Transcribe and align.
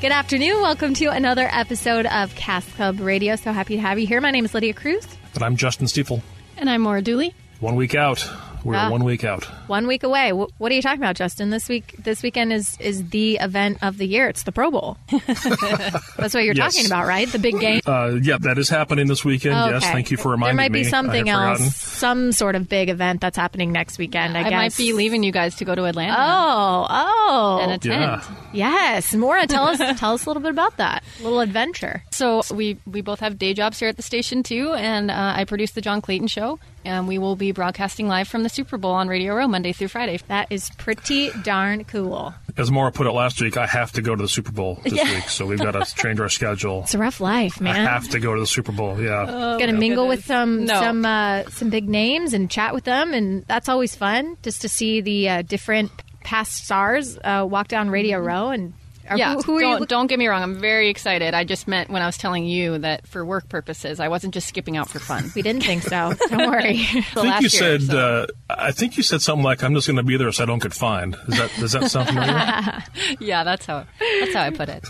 Good 0.00 0.12
afternoon. 0.12 0.62
Welcome 0.62 0.94
to 0.94 1.06
another 1.06 1.46
episode 1.52 2.06
of 2.06 2.34
Cask 2.34 2.74
Club 2.74 3.00
Radio. 3.00 3.36
So 3.36 3.52
happy 3.52 3.76
to 3.76 3.82
have 3.82 3.98
you 3.98 4.06
here. 4.06 4.20
My 4.22 4.30
name 4.30 4.46
is 4.46 4.54
Lydia 4.54 4.72
Cruz. 4.72 5.06
And 5.34 5.42
I'm 5.42 5.56
Justin 5.56 5.88
Stiefel. 5.88 6.22
And 6.56 6.70
I'm 6.70 6.80
Maura 6.80 7.02
Dooley. 7.02 7.34
One 7.60 7.76
week 7.76 7.94
out. 7.94 8.26
We're 8.64 8.76
Ah. 8.76 8.88
one 8.90 9.04
week 9.04 9.24
out. 9.24 9.46
One 9.70 9.86
week 9.86 10.02
away. 10.02 10.30
Wh- 10.32 10.50
What 10.60 10.72
are 10.72 10.74
you 10.74 10.82
talking 10.82 10.98
about, 11.00 11.14
Justin? 11.14 11.50
This 11.50 11.68
week, 11.68 11.94
this 12.02 12.22
weekend 12.24 12.52
is 12.52 12.76
is 12.80 13.08
the 13.10 13.36
event 13.40 13.78
of 13.82 13.98
the 13.98 14.04
year. 14.06 14.26
It's 14.28 14.42
the 14.42 14.50
Pro 14.52 14.70
Bowl. 14.72 14.98
That's 15.10 16.34
what 16.34 16.44
you're 16.44 16.54
Yes. 16.54 16.74
talking 16.74 16.86
about, 16.86 17.06
right? 17.06 17.28
The 17.30 17.38
big 17.38 17.58
game. 17.60 17.80
Uh, 17.86 18.18
yeah, 18.20 18.36
that 18.40 18.58
is 18.58 18.68
happening 18.68 19.06
this 19.06 19.24
weekend. 19.24 19.54
Yes, 19.54 19.84
thank 19.84 20.10
you 20.10 20.16
for 20.16 20.30
reminding 20.32 20.56
me. 20.56 20.62
There 20.62 20.70
might 20.70 20.72
be 20.72 20.86
I 20.86 20.90
something 20.90 21.28
else, 21.28 21.58
forgotten. 21.58 21.70
some 21.70 22.32
sort 22.32 22.56
of 22.56 22.68
big 22.68 22.88
event 22.88 23.20
that's 23.20 23.36
happening 23.36 23.72
next 23.72 23.96
weekend. 23.98 24.36
I, 24.36 24.40
I 24.40 24.42
guess. 24.50 24.52
might 24.52 24.76
be 24.76 24.92
leaving 24.92 25.22
you 25.22 25.32
guys 25.32 25.54
to 25.56 25.64
go 25.64 25.74
to 25.74 25.84
Atlanta 25.84 26.16
Oh, 26.18 26.86
oh, 26.90 27.58
and 27.62 27.72
attend. 27.72 28.02
Yeah. 28.02 28.22
yes. 28.52 29.14
Maura, 29.14 29.46
tell 29.46 29.64
us 29.68 29.78
tell 30.00 30.14
us 30.14 30.26
a 30.26 30.28
little 30.28 30.42
bit 30.42 30.50
about 30.50 30.76
that 30.78 31.04
little 31.22 31.40
adventure. 31.40 32.02
So 32.10 32.42
we 32.52 32.76
we 32.86 33.00
both 33.02 33.20
have 33.20 33.38
day 33.38 33.54
jobs 33.54 33.78
here 33.78 33.88
at 33.88 33.96
the 33.96 34.02
station 34.02 34.42
too, 34.42 34.72
and 34.72 35.10
uh, 35.12 35.34
I 35.36 35.44
produce 35.44 35.70
the 35.72 35.80
John 35.80 36.00
Clayton 36.00 36.26
Show, 36.26 36.58
and 36.84 37.06
we 37.06 37.18
will 37.18 37.36
be 37.36 37.52
broadcasting 37.52 38.08
live 38.08 38.26
from 38.28 38.42
the 38.42 38.48
Super 38.48 38.76
Bowl 38.78 38.92
on 38.92 39.06
Radio 39.08 39.34
Row 39.34 39.46
Monday 39.60 39.72
through 39.74 39.88
Friday. 39.88 40.18
That 40.28 40.46
is 40.48 40.70
pretty 40.78 41.30
darn 41.42 41.84
cool. 41.84 42.32
As 42.56 42.70
Maura 42.70 42.90
put 42.90 43.06
it 43.06 43.10
last 43.12 43.42
week, 43.42 43.58
I 43.58 43.66
have 43.66 43.92
to 43.92 44.00
go 44.00 44.16
to 44.16 44.22
the 44.22 44.28
Super 44.28 44.52
Bowl 44.52 44.80
this 44.82 44.94
week, 44.94 45.28
so 45.28 45.44
we've 45.44 45.58
got 45.58 45.72
to 45.72 45.84
change 46.02 46.18
our 46.18 46.30
schedule. 46.30 46.80
It's 46.84 46.94
a 46.94 46.98
rough 46.98 47.20
life, 47.20 47.60
man. 47.60 47.74
I 47.74 47.78
man. 47.80 47.86
have 47.86 48.08
to 48.08 48.20
go 48.20 48.34
to 48.34 48.40
the 48.40 48.46
Super 48.46 48.72
Bowl. 48.72 48.98
Yeah. 48.98 49.26
Gonna 49.60 49.74
mingle 49.74 50.08
with 50.08 50.24
some 50.24 50.64
No. 50.64 50.80
some 50.80 51.04
uh, 51.04 51.44
some 51.50 51.68
big 51.68 51.90
names 51.90 52.32
and 52.32 52.50
chat 52.50 52.72
with 52.72 52.84
them, 52.84 53.12
and 53.12 53.44
that's 53.48 53.68
always 53.68 53.94
fun 53.94 54.38
just 54.42 54.62
to 54.62 54.68
see 54.70 55.02
the 55.02 55.28
uh, 55.28 55.42
different 55.42 55.92
past 56.24 56.64
stars 56.64 57.18
uh, 57.22 57.46
walk 57.46 57.68
down 57.68 57.90
Radio 57.90 58.18
Row. 58.18 58.48
And 58.48 58.72
or 59.10 59.16
yeah, 59.16 59.34
who, 59.34 59.42
who 59.42 59.60
don't, 59.60 59.80
look- 59.80 59.88
don't 59.88 60.06
get 60.06 60.18
me 60.18 60.28
wrong. 60.28 60.42
I'm 60.42 60.60
very 60.60 60.88
excited. 60.88 61.34
I 61.34 61.44
just 61.44 61.66
meant 61.68 61.90
when 61.90 62.02
I 62.02 62.06
was 62.06 62.16
telling 62.16 62.44
you 62.44 62.78
that 62.78 63.06
for 63.06 63.24
work 63.24 63.48
purposes, 63.48 64.00
I 64.00 64.08
wasn't 64.08 64.34
just 64.34 64.46
skipping 64.48 64.76
out 64.76 64.88
for 64.88 64.98
fun. 65.00 65.30
we 65.34 65.42
didn't 65.42 65.64
think 65.64 65.82
so. 65.82 66.14
Don't 66.30 66.50
worry. 66.50 66.80
I 66.90 67.02
think 67.02 67.16
you 67.16 67.40
year, 67.40 67.48
said. 67.48 67.82
so- 67.82 67.98
Uh, 67.98 68.26
I 68.48 68.72
think 68.72 68.96
you 68.96 69.02
said 69.02 69.22
something 69.22 69.44
like, 69.44 69.62
"I'm 69.62 69.74
just 69.74 69.86
going 69.86 69.96
to 69.96 70.02
be 70.02 70.16
there 70.16 70.30
so 70.32 70.42
I 70.42 70.46
don't 70.46 70.60
get 70.62 70.72
fined." 70.74 71.16
Is 71.28 71.38
that 71.38 71.50
does 71.58 71.72
that 71.72 71.90
sound 71.90 72.08
familiar? 72.08 72.82
yeah, 73.20 73.44
that's 73.44 73.64
how 73.66 73.86
that's 74.20 74.34
how 74.34 74.42
I 74.42 74.50
put 74.50 74.68
it. 74.68 74.84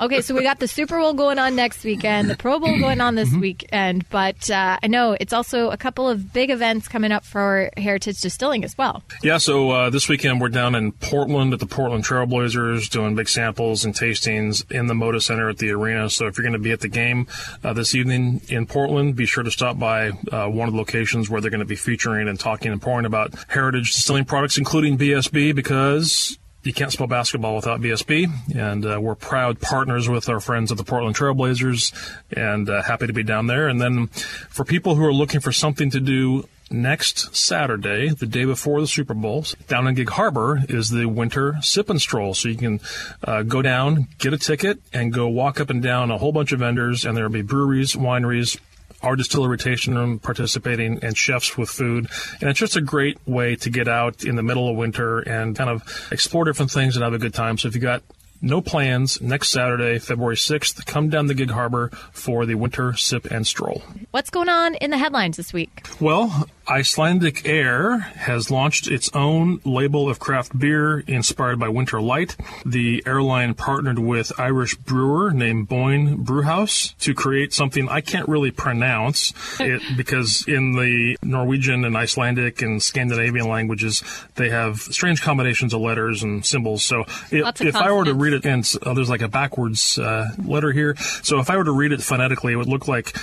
okay, 0.00 0.20
so 0.20 0.34
we 0.34 0.42
got 0.42 0.58
the 0.60 0.68
Super 0.68 0.98
Bowl 0.98 1.14
going 1.14 1.38
on 1.38 1.56
next 1.56 1.82
weekend, 1.84 2.28
the 2.30 2.36
Pro 2.36 2.58
Bowl 2.58 2.78
going 2.78 3.00
on 3.00 3.14
this 3.14 3.32
weekend, 3.32 4.08
but 4.10 4.50
uh, 4.50 4.78
I 4.82 4.86
know 4.86 5.16
it's 5.18 5.32
also 5.32 5.70
a 5.70 5.76
couple 5.76 6.08
of 6.08 6.32
big 6.32 6.50
events 6.50 6.88
coming 6.88 7.10
up 7.12 7.24
for 7.24 7.70
Heritage 7.76 8.20
Distilling 8.20 8.64
as 8.64 8.76
well. 8.76 9.02
Yeah, 9.22 9.38
so 9.38 9.70
uh, 9.70 9.90
this 9.90 10.08
weekend 10.08 10.40
we're 10.40 10.48
down 10.50 10.74
in 10.74 10.92
Portland 10.92 11.52
at 11.54 11.60
the 11.60 11.66
Portland 11.66 12.04
Trailblazers 12.04 12.88
doing 12.90 13.14
big 13.14 13.28
samples 13.50 13.84
and 13.84 13.94
tastings 13.94 14.70
in 14.70 14.86
the 14.86 14.94
Moda 14.94 15.20
Center 15.20 15.48
at 15.48 15.58
the 15.58 15.70
arena. 15.70 16.08
So 16.08 16.28
if 16.28 16.38
you're 16.38 16.44
going 16.44 16.52
to 16.52 16.60
be 16.60 16.70
at 16.70 16.78
the 16.78 16.88
game 16.88 17.26
uh, 17.64 17.72
this 17.72 17.96
evening 17.96 18.42
in 18.48 18.64
Portland, 18.64 19.16
be 19.16 19.26
sure 19.26 19.42
to 19.42 19.50
stop 19.50 19.76
by 19.76 20.10
uh, 20.30 20.46
one 20.46 20.68
of 20.68 20.74
the 20.74 20.78
locations 20.78 21.28
where 21.28 21.40
they're 21.40 21.50
going 21.50 21.58
to 21.58 21.66
be 21.66 21.74
featuring 21.74 22.28
and 22.28 22.38
talking 22.38 22.70
and 22.70 22.80
pouring 22.80 23.06
about 23.06 23.34
heritage 23.48 23.92
distilling 23.92 24.24
products, 24.24 24.56
including 24.56 24.96
BSB, 24.96 25.52
because 25.52 26.38
you 26.62 26.72
can't 26.72 26.92
spell 26.92 27.08
basketball 27.08 27.56
without 27.56 27.80
BSB, 27.80 28.54
and 28.54 28.86
uh, 28.86 29.00
we're 29.00 29.16
proud 29.16 29.60
partners 29.60 30.08
with 30.08 30.28
our 30.28 30.38
friends 30.38 30.70
at 30.70 30.78
the 30.78 30.84
Portland 30.84 31.16
Trailblazers, 31.16 31.92
and 32.30 32.70
uh, 32.70 32.82
happy 32.82 33.08
to 33.08 33.12
be 33.12 33.24
down 33.24 33.48
there. 33.48 33.66
And 33.66 33.80
then 33.80 34.06
for 34.06 34.64
people 34.64 34.94
who 34.94 35.04
are 35.04 35.12
looking 35.12 35.40
for 35.40 35.50
something 35.50 35.90
to 35.90 35.98
do 35.98 36.46
next 36.70 37.34
Saturday, 37.34 38.10
the 38.10 38.26
day 38.26 38.44
before 38.44 38.80
the 38.80 38.86
Super 38.86 39.14
Bowl, 39.14 39.44
down 39.68 39.86
in 39.86 39.94
Gig 39.94 40.10
Harbor 40.10 40.62
is 40.68 40.90
the 40.90 41.06
Winter 41.06 41.56
Sip 41.62 41.90
and 41.90 42.00
Stroll. 42.00 42.34
So 42.34 42.48
you 42.48 42.56
can 42.56 42.80
uh, 43.24 43.42
go 43.42 43.62
down, 43.62 44.08
get 44.18 44.32
a 44.32 44.38
ticket, 44.38 44.80
and 44.92 45.12
go 45.12 45.28
walk 45.28 45.60
up 45.60 45.70
and 45.70 45.82
down 45.82 46.10
a 46.10 46.18
whole 46.18 46.32
bunch 46.32 46.52
of 46.52 46.60
vendors, 46.60 47.04
and 47.04 47.16
there'll 47.16 47.30
be 47.30 47.42
breweries, 47.42 47.94
wineries, 47.94 48.58
our 49.02 49.16
distillery 49.16 49.58
tasting 49.58 49.94
room 49.94 50.18
participating 50.18 51.02
and 51.02 51.16
chefs 51.16 51.56
with 51.56 51.70
food. 51.70 52.08
And 52.40 52.50
it's 52.50 52.58
just 52.58 52.76
a 52.76 52.82
great 52.82 53.18
way 53.26 53.56
to 53.56 53.70
get 53.70 53.88
out 53.88 54.24
in 54.24 54.36
the 54.36 54.42
middle 54.42 54.68
of 54.68 54.76
winter 54.76 55.20
and 55.20 55.56
kind 55.56 55.70
of 55.70 56.08
explore 56.12 56.44
different 56.44 56.70
things 56.70 56.96
and 56.96 57.02
have 57.02 57.14
a 57.14 57.18
good 57.18 57.34
time. 57.34 57.58
So 57.58 57.68
if 57.68 57.74
you 57.74 57.80
got 57.80 58.02
no 58.42 58.60
plans 58.60 59.20
next 59.20 59.50
Saturday, 59.50 59.98
February 59.98 60.36
6th, 60.36 60.86
come 60.86 61.10
down 61.10 61.26
the 61.26 61.34
Gig 61.34 61.50
Harbor 61.50 61.88
for 62.12 62.46
the 62.46 62.54
winter 62.54 62.94
sip 62.94 63.26
and 63.26 63.46
stroll. 63.46 63.82
What's 64.12 64.30
going 64.30 64.48
on 64.48 64.76
in 64.76 64.90
the 64.90 64.98
headlines 64.98 65.36
this 65.36 65.52
week? 65.52 65.86
Well, 66.00 66.48
Icelandic 66.70 67.48
Air 67.48 67.98
has 67.98 68.48
launched 68.48 68.86
its 68.86 69.10
own 69.12 69.60
label 69.64 70.08
of 70.08 70.20
craft 70.20 70.56
beer 70.56 71.00
inspired 71.00 71.58
by 71.58 71.68
Winter 71.68 72.00
Light. 72.00 72.36
The 72.64 73.02
airline 73.06 73.54
partnered 73.54 73.98
with 73.98 74.30
Irish 74.38 74.76
brewer 74.76 75.32
named 75.32 75.66
Boyne 75.66 76.22
Brewhouse 76.22 76.94
to 77.00 77.12
create 77.12 77.52
something 77.52 77.88
I 77.88 78.00
can't 78.00 78.28
really 78.28 78.52
pronounce 78.52 79.32
it 79.60 79.82
because 79.96 80.44
in 80.46 80.72
the 80.72 81.16
Norwegian 81.24 81.84
and 81.84 81.96
Icelandic 81.96 82.62
and 82.62 82.80
Scandinavian 82.80 83.48
languages 83.48 84.04
they 84.36 84.50
have 84.50 84.78
strange 84.78 85.22
combinations 85.22 85.74
of 85.74 85.80
letters 85.80 86.22
and 86.22 86.46
symbols. 86.46 86.84
So 86.84 87.00
if, 87.32 87.42
Lots 87.42 87.60
if 87.62 87.74
I 87.74 87.90
were 87.90 88.04
to 88.04 88.14
read 88.14 88.32
it, 88.32 88.46
and 88.46 88.64
oh, 88.86 88.94
there's 88.94 89.10
like 89.10 89.22
a 89.22 89.28
backwards 89.28 89.98
uh, 89.98 90.28
letter 90.44 90.70
here. 90.70 90.94
So 91.24 91.40
if 91.40 91.50
I 91.50 91.56
were 91.56 91.64
to 91.64 91.72
read 91.72 91.90
it 91.90 92.00
phonetically, 92.00 92.52
it 92.52 92.56
would 92.56 92.68
look 92.68 92.86
like 92.86 93.16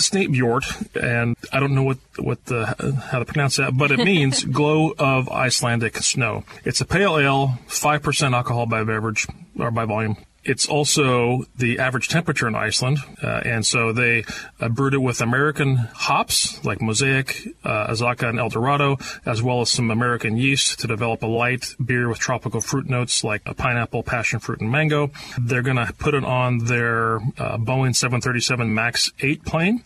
Snapebjort, 0.00 0.96
and 1.02 1.36
I 1.52 1.60
don't 1.60 1.74
know 1.74 1.82
what 1.82 1.98
what 2.18 2.44
the 2.46 2.66
how 3.10 3.18
to 3.18 3.24
pronounce 3.24 3.56
that, 3.56 3.76
but 3.76 3.90
it 3.90 3.98
means 3.98 4.44
glow 4.58 4.94
of 4.98 5.28
Icelandic 5.28 5.96
snow. 5.98 6.44
It's 6.64 6.80
a 6.80 6.84
pale 6.84 7.18
ale, 7.18 7.58
five 7.66 8.02
percent 8.02 8.34
alcohol 8.34 8.66
by 8.66 8.84
beverage 8.84 9.26
or 9.58 9.70
by 9.70 9.84
volume. 9.84 10.16
It's 10.42 10.66
also 10.66 11.44
the 11.56 11.78
average 11.78 12.08
temperature 12.08 12.48
in 12.48 12.54
Iceland, 12.54 12.98
uh, 13.22 13.42
and 13.44 13.64
so 13.66 13.92
they 13.92 14.24
uh, 14.58 14.70
brewed 14.70 14.94
it 14.94 15.02
with 15.02 15.20
American 15.20 15.76
hops 15.76 16.64
like 16.64 16.80
Mosaic, 16.80 17.46
uh, 17.62 17.88
Azacca, 17.88 18.28
and 18.28 18.38
Eldorado, 18.38 18.96
as 19.26 19.42
well 19.42 19.60
as 19.60 19.70
some 19.70 19.90
American 19.90 20.38
yeast 20.38 20.80
to 20.80 20.86
develop 20.86 21.22
a 21.22 21.26
light 21.26 21.74
beer 21.84 22.08
with 22.08 22.18
tropical 22.18 22.62
fruit 22.62 22.88
notes 22.88 23.22
like 23.22 23.42
a 23.44 23.52
pineapple, 23.52 24.02
passion 24.02 24.40
fruit, 24.40 24.60
and 24.60 24.70
mango. 24.70 25.10
They're 25.38 25.62
going 25.62 25.76
to 25.76 25.92
put 25.98 26.14
it 26.14 26.24
on 26.24 26.64
their 26.64 27.16
uh, 27.16 27.58
Boeing 27.58 27.94
737 27.94 28.74
MAX 28.74 29.12
8 29.20 29.44
plane 29.44 29.84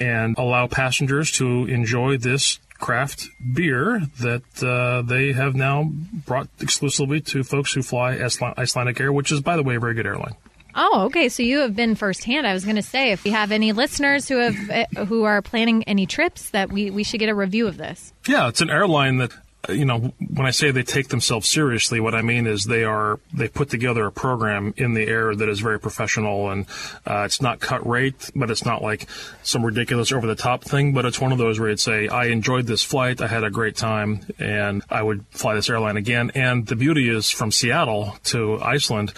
and 0.00 0.38
allow 0.38 0.68
passengers 0.68 1.32
to 1.32 1.66
enjoy 1.66 2.18
this 2.18 2.60
craft 2.78 3.28
beer 3.52 4.02
that 4.20 4.62
uh, 4.62 5.02
they 5.02 5.32
have 5.32 5.54
now 5.54 5.84
brought 6.26 6.48
exclusively 6.60 7.20
to 7.20 7.42
folks 7.42 7.72
who 7.72 7.82
fly 7.82 8.12
Icelandic 8.56 9.00
Air, 9.00 9.12
which 9.12 9.32
is, 9.32 9.40
by 9.40 9.56
the 9.56 9.62
way, 9.62 9.76
a 9.76 9.80
very 9.80 9.94
good 9.94 10.06
airline. 10.06 10.34
Oh, 10.74 11.02
okay. 11.06 11.28
So 11.28 11.42
you 11.42 11.60
have 11.60 11.74
been 11.74 11.96
firsthand. 11.96 12.46
I 12.46 12.52
was 12.52 12.64
going 12.64 12.76
to 12.76 12.82
say, 12.82 13.10
if 13.10 13.24
we 13.24 13.30
have 13.32 13.50
any 13.50 13.72
listeners 13.72 14.28
who 14.28 14.36
have 14.36 14.70
uh, 14.70 15.04
who 15.06 15.24
are 15.24 15.42
planning 15.42 15.82
any 15.84 16.06
trips, 16.06 16.50
that 16.50 16.70
we 16.70 16.90
we 16.90 17.02
should 17.02 17.18
get 17.18 17.28
a 17.28 17.34
review 17.34 17.66
of 17.66 17.76
this. 17.76 18.12
Yeah, 18.28 18.48
it's 18.48 18.60
an 18.60 18.70
airline 18.70 19.18
that 19.18 19.32
you 19.68 19.84
know 19.84 20.12
when 20.18 20.46
I 20.46 20.50
say 20.50 20.70
they 20.70 20.82
take 20.82 21.08
themselves 21.08 21.48
seriously, 21.48 22.00
what 22.00 22.14
I 22.14 22.22
mean 22.22 22.46
is 22.46 22.64
they 22.64 22.84
are 22.84 23.20
they 23.32 23.48
put 23.48 23.70
together 23.70 24.06
a 24.06 24.12
program 24.12 24.74
in 24.76 24.94
the 24.94 25.06
air 25.06 25.34
that 25.34 25.48
is 25.48 25.60
very 25.60 25.78
professional 25.78 26.50
and 26.50 26.66
uh, 27.06 27.22
it's 27.24 27.40
not 27.40 27.60
cut 27.60 27.86
rate, 27.86 28.30
but 28.34 28.50
it's 28.50 28.64
not 28.64 28.82
like 28.82 29.06
some 29.42 29.64
ridiculous 29.64 30.12
over 30.12 30.26
the 30.26 30.34
top 30.34 30.64
thing. 30.64 30.92
But 30.92 31.04
it's 31.04 31.20
one 31.20 31.32
of 31.32 31.38
those 31.38 31.60
where 31.60 31.68
you'd 31.68 31.80
say, 31.80 32.08
I 32.08 32.26
enjoyed 32.26 32.66
this 32.66 32.82
flight, 32.82 33.20
I 33.20 33.26
had 33.26 33.44
a 33.44 33.50
great 33.50 33.76
time, 33.76 34.20
and 34.38 34.82
I 34.90 35.02
would 35.02 35.24
fly 35.30 35.54
this 35.54 35.68
airline 35.68 35.96
again. 35.96 36.32
And 36.34 36.66
the 36.66 36.76
beauty 36.76 37.08
is 37.08 37.30
from 37.30 37.52
Seattle 37.52 38.16
to 38.24 38.60
Iceland. 38.60 39.12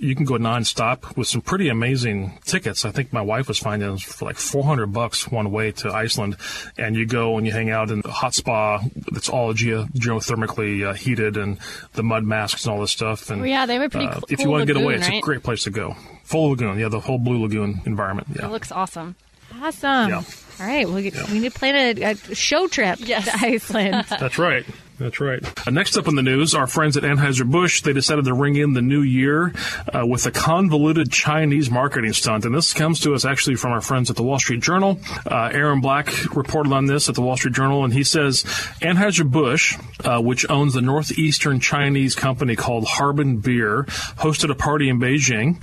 You 0.00 0.14
can 0.14 0.24
go 0.24 0.34
nonstop 0.34 1.16
with 1.16 1.26
some 1.28 1.40
pretty 1.40 1.68
amazing 1.68 2.38
tickets. 2.44 2.84
I 2.84 2.90
think 2.90 3.12
my 3.12 3.22
wife 3.22 3.48
was 3.48 3.58
finding 3.58 3.88
them 3.88 3.98
for 3.98 4.24
like 4.26 4.36
400 4.36 4.86
bucks 4.92 5.28
one 5.30 5.50
way 5.50 5.72
to 5.72 5.90
Iceland, 5.92 6.36
and 6.76 6.94
you 6.96 7.06
go 7.06 7.36
and 7.38 7.46
you 7.46 7.52
hang 7.52 7.70
out 7.70 7.90
in 7.90 8.02
a 8.04 8.10
hot 8.10 8.34
spa 8.34 8.80
that's 9.12 9.28
all 9.28 9.52
geo- 9.52 9.84
geothermically 9.94 10.86
uh, 10.86 10.92
heated 10.94 11.36
and 11.36 11.58
the 11.94 12.02
mud 12.02 12.24
masks 12.24 12.64
and 12.64 12.74
all 12.74 12.80
this 12.80 12.90
stuff. 12.90 13.30
And 13.30 13.42
Oh, 13.42 13.44
yeah, 13.44 13.66
they 13.66 13.74
have 13.74 13.82
a 13.82 13.88
pretty 13.88 14.06
uh, 14.06 14.14
cool 14.14 14.24
if 14.28 14.40
you 14.40 14.50
want 14.50 14.62
to 14.62 14.66
get 14.66 14.76
away, 14.76 14.94
lagoon, 14.96 15.02
it's 15.02 15.08
a 15.08 15.20
great 15.20 15.42
place 15.42 15.64
to 15.64 15.70
go. 15.70 15.94
Full 16.24 16.50
lagoon, 16.50 16.78
yeah, 16.78 16.88
the 16.88 17.00
whole 17.00 17.18
blue 17.18 17.42
lagoon 17.42 17.80
environment. 17.86 18.28
Yeah. 18.34 18.46
It 18.46 18.50
looks 18.50 18.72
awesome. 18.72 19.14
Awesome. 19.62 20.10
Yeah. 20.10 20.22
All 20.60 20.66
right, 20.66 20.86
we 20.88 20.94
we 21.30 21.38
need 21.38 21.52
to 21.52 21.58
plan 21.58 21.98
a, 21.98 22.02
a 22.12 22.34
show 22.34 22.66
trip 22.66 22.98
Yes. 23.00 23.24
to 23.26 23.46
Iceland. 23.46 24.06
That's 24.08 24.38
right. 24.38 24.64
That's 24.98 25.20
right. 25.20 25.42
Uh, 25.66 25.70
next 25.70 25.96
up 25.98 26.08
in 26.08 26.14
the 26.14 26.22
news, 26.22 26.54
our 26.54 26.66
friends 26.66 26.96
at 26.96 27.02
Anheuser-Busch, 27.02 27.82
they 27.82 27.92
decided 27.92 28.24
to 28.24 28.34
ring 28.34 28.56
in 28.56 28.72
the 28.72 28.80
new 28.80 29.02
year 29.02 29.52
uh, 29.92 30.06
with 30.06 30.24
a 30.24 30.30
convoluted 30.30 31.12
Chinese 31.12 31.70
marketing 31.70 32.14
stunt. 32.14 32.46
And 32.46 32.54
this 32.54 32.72
comes 32.72 33.00
to 33.00 33.14
us 33.14 33.26
actually 33.26 33.56
from 33.56 33.72
our 33.72 33.82
friends 33.82 34.08
at 34.08 34.16
the 34.16 34.22
Wall 34.22 34.38
Street 34.38 34.62
Journal. 34.62 34.98
Uh, 35.26 35.50
Aaron 35.52 35.80
Black 35.80 36.34
reported 36.34 36.72
on 36.72 36.86
this 36.86 37.10
at 37.10 37.14
the 37.14 37.20
Wall 37.20 37.36
Street 37.36 37.54
Journal, 37.54 37.84
and 37.84 37.92
he 37.92 38.04
says 38.04 38.44
Anheuser-Busch, 38.80 39.76
uh, 40.04 40.20
which 40.20 40.48
owns 40.48 40.72
the 40.72 40.80
northeastern 40.80 41.60
Chinese 41.60 42.14
company 42.14 42.56
called 42.56 42.86
Harbin 42.86 43.38
Beer, 43.40 43.84
hosted 43.84 44.50
a 44.50 44.54
party 44.54 44.88
in 44.88 44.98
Beijing. 44.98 45.60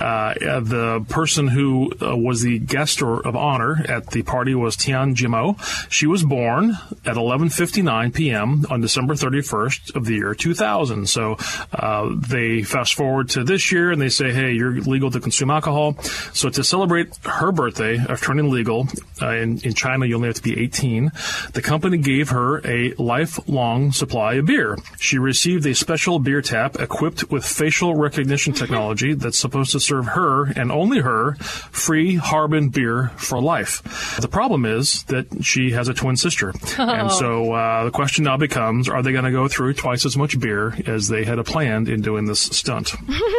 Uh, 0.00 0.60
the 0.60 1.04
person 1.10 1.48
who 1.48 1.92
uh, 2.00 2.16
was 2.16 2.40
the 2.40 2.58
guest 2.58 3.02
or, 3.02 3.26
of 3.26 3.36
honor 3.36 3.84
at 3.88 4.10
the 4.10 4.22
party 4.22 4.54
was 4.54 4.74
Tian 4.74 5.14
Jimo. 5.14 5.60
She 5.90 6.06
was 6.06 6.24
born 6.24 6.78
at 7.04 7.16
11:59 7.16 8.14
p.m 8.14 8.64
on 8.70 8.80
December 8.80 9.14
31st 9.14 9.96
of 9.96 10.04
the 10.04 10.14
year 10.14 10.34
2000. 10.34 11.08
So 11.08 11.36
uh, 11.72 12.10
they 12.14 12.62
fast 12.62 12.94
forward 12.94 13.30
to 13.30 13.44
this 13.44 13.72
year 13.72 13.90
and 13.90 14.00
they 14.00 14.08
say, 14.08 14.32
hey, 14.32 14.52
you're 14.52 14.80
legal 14.80 15.10
to 15.10 15.20
consume 15.20 15.50
alcohol. 15.50 15.98
So 16.32 16.48
to 16.50 16.62
celebrate 16.62 17.16
her 17.24 17.52
birthday 17.52 17.98
of 18.04 18.20
turning 18.20 18.50
legal 18.50 18.88
uh, 19.20 19.30
in, 19.30 19.58
in 19.60 19.74
China, 19.74 20.06
you 20.06 20.14
only 20.14 20.28
have 20.28 20.36
to 20.36 20.42
be 20.42 20.58
18. 20.60 21.10
The 21.52 21.62
company 21.62 21.98
gave 21.98 22.30
her 22.30 22.64
a 22.66 22.94
lifelong 22.94 23.92
supply 23.92 24.34
of 24.34 24.46
beer. 24.46 24.78
She 24.98 25.18
received 25.18 25.66
a 25.66 25.74
special 25.74 26.18
beer 26.18 26.42
tap 26.42 26.78
equipped 26.78 27.30
with 27.30 27.44
facial 27.44 27.96
recognition 27.96 28.52
technology 28.52 29.14
that's 29.14 29.38
supposed 29.38 29.72
to 29.72 29.80
serve 29.80 30.06
her 30.08 30.46
and 30.52 30.70
only 30.70 31.00
her 31.00 31.34
free 31.34 32.14
Harbin 32.16 32.68
beer 32.68 33.10
for 33.16 33.40
life. 33.40 33.82
The 34.20 34.28
problem 34.28 34.64
is 34.64 35.02
that 35.04 35.44
she 35.44 35.72
has 35.72 35.88
a 35.88 35.94
twin 35.94 36.16
sister. 36.16 36.52
Oh. 36.78 36.88
And 36.88 37.10
so 37.10 37.52
uh, 37.52 37.84
the 37.84 37.90
question 37.90 38.24
now 38.24 38.36
becomes 38.36 38.59
comes, 38.60 38.90
are 38.90 39.02
they 39.02 39.12
going 39.12 39.24
to 39.24 39.30
go 39.30 39.48
through 39.48 39.72
twice 39.72 40.04
as 40.04 40.18
much 40.18 40.38
beer 40.38 40.76
as 40.86 41.08
they 41.08 41.24
had 41.24 41.42
planned 41.46 41.88
in 41.88 42.02
doing 42.02 42.26
this 42.26 42.40
stunt? 42.40 42.92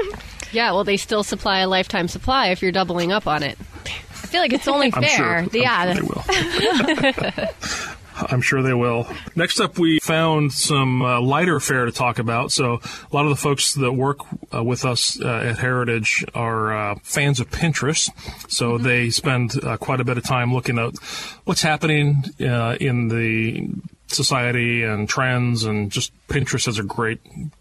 yeah, 0.51 0.71
well, 0.71 0.83
they 0.83 0.97
still 0.97 1.23
supply 1.23 1.59
a 1.59 1.67
lifetime 1.67 2.07
supply 2.07 2.47
if 2.47 2.61
you're 2.61 2.71
doubling 2.71 3.11
up 3.11 3.27
on 3.27 3.43
it. 3.43 3.57
I 3.85 4.27
feel 4.31 4.41
like 4.41 4.53
it's 4.53 4.67
only 4.67 4.89
fair. 4.89 5.45
Sure, 5.45 5.47
yeah. 5.53 5.95
I'm 5.95 5.95
sure 5.95 6.23
they 6.23 7.13
will. 7.13 7.45
I'm 8.15 8.41
sure 8.41 8.61
they 8.61 8.73
will. 8.73 9.07
Next 9.35 9.59
up, 9.59 9.77
we 9.77 9.99
found 9.99 10.53
some 10.53 11.01
uh, 11.01 11.21
lighter 11.21 11.59
fare 11.59 11.85
to 11.85 11.91
talk 11.91 12.19
about. 12.19 12.51
So, 12.51 12.79
a 13.11 13.15
lot 13.15 13.25
of 13.25 13.29
the 13.29 13.35
folks 13.35 13.73
that 13.75 13.91
work 13.93 14.19
uh, 14.53 14.63
with 14.63 14.85
us 14.85 15.19
uh, 15.19 15.27
at 15.27 15.57
Heritage 15.57 16.23
are 16.33 16.73
uh, 16.73 16.95
fans 17.03 17.39
of 17.39 17.49
Pinterest. 17.49 18.09
So, 18.49 18.73
mm-hmm. 18.73 18.83
they 18.83 19.09
spend 19.09 19.63
uh, 19.63 19.77
quite 19.77 19.99
a 20.01 20.03
bit 20.03 20.17
of 20.17 20.23
time 20.23 20.53
looking 20.53 20.77
at 20.77 20.97
what's 21.45 21.61
happening 21.61 22.23
uh, 22.39 22.77
in 22.79 23.07
the 23.07 23.69
society 24.11 24.83
and 24.83 25.07
trends 25.07 25.63
and 25.63 25.91
just 25.91 26.11
Pinterest 26.27 26.67
is 26.67 26.79
a 26.79 26.83
great 26.83 27.19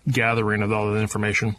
gathering 0.08 0.62
of 0.62 0.72
all 0.72 0.92
the 0.92 1.00
information. 1.00 1.56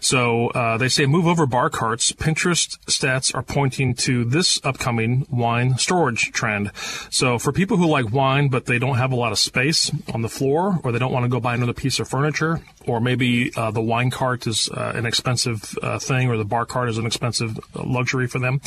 So 0.00 0.48
uh, 0.48 0.78
they 0.78 0.88
say 0.88 1.06
move 1.06 1.26
over 1.26 1.46
bar 1.46 1.70
carts. 1.70 2.12
Pinterest 2.12 2.78
stats 2.86 3.34
are 3.34 3.42
pointing 3.42 3.94
to 3.94 4.24
this 4.24 4.60
upcoming 4.64 5.26
wine 5.30 5.78
storage 5.78 6.30
trend. 6.32 6.70
So 7.10 7.38
for 7.38 7.52
people 7.52 7.76
who 7.76 7.86
like 7.86 8.12
wine 8.12 8.48
but 8.48 8.66
they 8.66 8.78
don't 8.78 8.96
have 8.96 9.12
a 9.12 9.16
lot 9.16 9.32
of 9.32 9.38
space 9.38 9.90
on 10.12 10.22
the 10.22 10.28
floor, 10.28 10.78
or 10.84 10.92
they 10.92 10.98
don't 10.98 11.12
want 11.12 11.24
to 11.24 11.28
go 11.28 11.40
buy 11.40 11.54
another 11.54 11.72
piece 11.72 11.98
of 11.98 12.08
furniture, 12.08 12.60
or 12.86 13.00
maybe 13.00 13.52
uh, 13.56 13.70
the 13.70 13.80
wine 13.80 14.10
cart 14.10 14.46
is 14.46 14.68
uh, 14.70 14.92
an 14.94 15.06
expensive 15.06 15.76
uh, 15.82 15.98
thing, 15.98 16.28
or 16.28 16.36
the 16.36 16.44
bar 16.44 16.66
cart 16.66 16.88
is 16.88 16.98
an 16.98 17.06
expensive 17.06 17.58
uh, 17.74 17.82
luxury 17.84 18.26
for 18.26 18.38
them, 18.38 18.60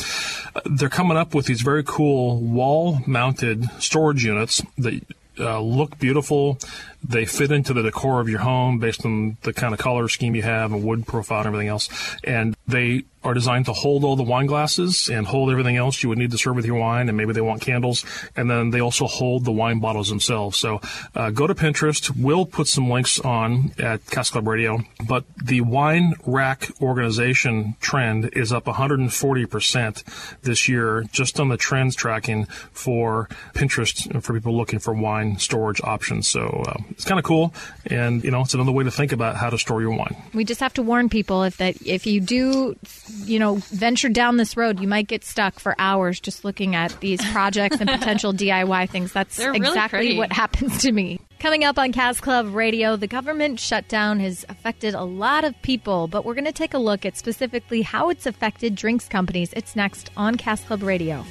uh, 0.54 0.60
they're 0.66 0.88
coming 0.88 1.16
up 1.16 1.34
with 1.34 1.46
these 1.46 1.62
very 1.62 1.82
cool 1.84 2.38
wall-mounted 2.40 3.68
storage 3.78 4.24
units 4.24 4.62
that 4.78 5.00
uh, 5.38 5.60
look 5.60 5.98
beautiful. 5.98 6.58
They 7.02 7.24
fit 7.24 7.52
into 7.52 7.72
the 7.72 7.82
decor 7.82 8.20
of 8.20 8.28
your 8.28 8.40
home 8.40 8.78
based 8.78 9.04
on 9.04 9.36
the 9.42 9.52
kind 9.52 9.74
of 9.74 9.80
color 9.80 10.08
scheme 10.08 10.34
you 10.34 10.42
have 10.42 10.72
and 10.72 10.82
wood 10.82 11.06
profile 11.06 11.40
and 11.40 11.46
everything 11.48 11.68
else. 11.68 11.88
And 12.24 12.56
they 12.66 13.04
are 13.26 13.34
designed 13.34 13.66
to 13.66 13.72
hold 13.72 14.04
all 14.04 14.16
the 14.16 14.22
wine 14.22 14.46
glasses 14.46 15.08
and 15.08 15.26
hold 15.26 15.50
everything 15.50 15.76
else 15.76 16.02
you 16.02 16.08
would 16.08 16.18
need 16.18 16.30
to 16.30 16.38
serve 16.38 16.56
with 16.56 16.64
your 16.64 16.78
wine. 16.78 17.08
And 17.08 17.16
maybe 17.16 17.32
they 17.32 17.40
want 17.40 17.60
candles. 17.60 18.04
And 18.36 18.48
then 18.48 18.70
they 18.70 18.80
also 18.80 19.06
hold 19.06 19.44
the 19.44 19.52
wine 19.52 19.80
bottles 19.80 20.08
themselves. 20.08 20.56
So 20.56 20.80
uh, 21.14 21.30
go 21.30 21.46
to 21.46 21.54
Pinterest. 21.54 22.10
We'll 22.16 22.46
put 22.46 22.68
some 22.68 22.88
links 22.88 23.18
on 23.20 23.72
at 23.78 24.06
Cask 24.06 24.32
Club 24.32 24.46
Radio. 24.46 24.80
But 25.06 25.24
the 25.44 25.60
wine 25.60 26.14
rack 26.24 26.70
organization 26.80 27.76
trend 27.80 28.30
is 28.32 28.52
up 28.52 28.64
140% 28.66 30.40
this 30.42 30.68
year 30.68 31.04
just 31.12 31.40
on 31.40 31.48
the 31.48 31.56
trends 31.56 31.96
tracking 31.96 32.46
for 32.72 33.28
Pinterest 33.54 34.22
for 34.22 34.34
people 34.34 34.56
looking 34.56 34.78
for 34.78 34.94
wine 34.94 35.38
storage 35.38 35.80
options. 35.82 36.28
So 36.28 36.62
uh, 36.66 36.82
it's 36.90 37.04
kind 37.04 37.18
of 37.18 37.24
cool, 37.24 37.54
and 37.86 38.22
you 38.22 38.30
know, 38.30 38.42
it's 38.42 38.54
another 38.54 38.72
way 38.72 38.84
to 38.84 38.90
think 38.90 39.12
about 39.12 39.36
how 39.36 39.50
to 39.50 39.58
store 39.58 39.80
your 39.80 39.90
wine. 39.90 40.16
We 40.34 40.44
just 40.44 40.60
have 40.60 40.74
to 40.74 40.82
warn 40.82 41.08
people 41.08 41.42
if 41.42 41.56
that 41.58 41.80
if 41.86 42.06
you 42.06 42.20
do, 42.20 42.76
you 43.24 43.38
know, 43.38 43.56
venture 43.56 44.08
down 44.08 44.36
this 44.36 44.56
road, 44.56 44.80
you 44.80 44.88
might 44.88 45.08
get 45.08 45.24
stuck 45.24 45.58
for 45.58 45.74
hours 45.78 46.20
just 46.20 46.44
looking 46.44 46.74
at 46.74 46.98
these 47.00 47.24
projects 47.32 47.80
and 47.80 47.88
potential 47.88 48.32
DIY 48.32 48.90
things. 48.90 49.12
That's 49.12 49.38
exactly 49.38 50.16
what 50.16 50.32
happens 50.32 50.82
to 50.82 50.92
me. 50.92 51.20
Coming 51.38 51.64
up 51.64 51.78
on 51.78 51.92
Cask 51.92 52.22
Club 52.22 52.54
Radio, 52.54 52.96
the 52.96 53.06
government 53.06 53.60
shutdown 53.60 54.20
has 54.20 54.44
affected 54.48 54.94
a 54.94 55.04
lot 55.04 55.44
of 55.44 55.60
people, 55.62 56.08
but 56.08 56.24
we're 56.24 56.34
going 56.34 56.46
to 56.46 56.52
take 56.52 56.74
a 56.74 56.78
look 56.78 57.04
at 57.04 57.16
specifically 57.16 57.82
how 57.82 58.08
it's 58.08 58.26
affected 58.26 58.74
drinks 58.74 59.06
companies. 59.06 59.52
It's 59.52 59.76
next 59.76 60.10
on 60.16 60.36
Cask 60.36 60.66
Club 60.66 60.82
Radio. 60.82 61.24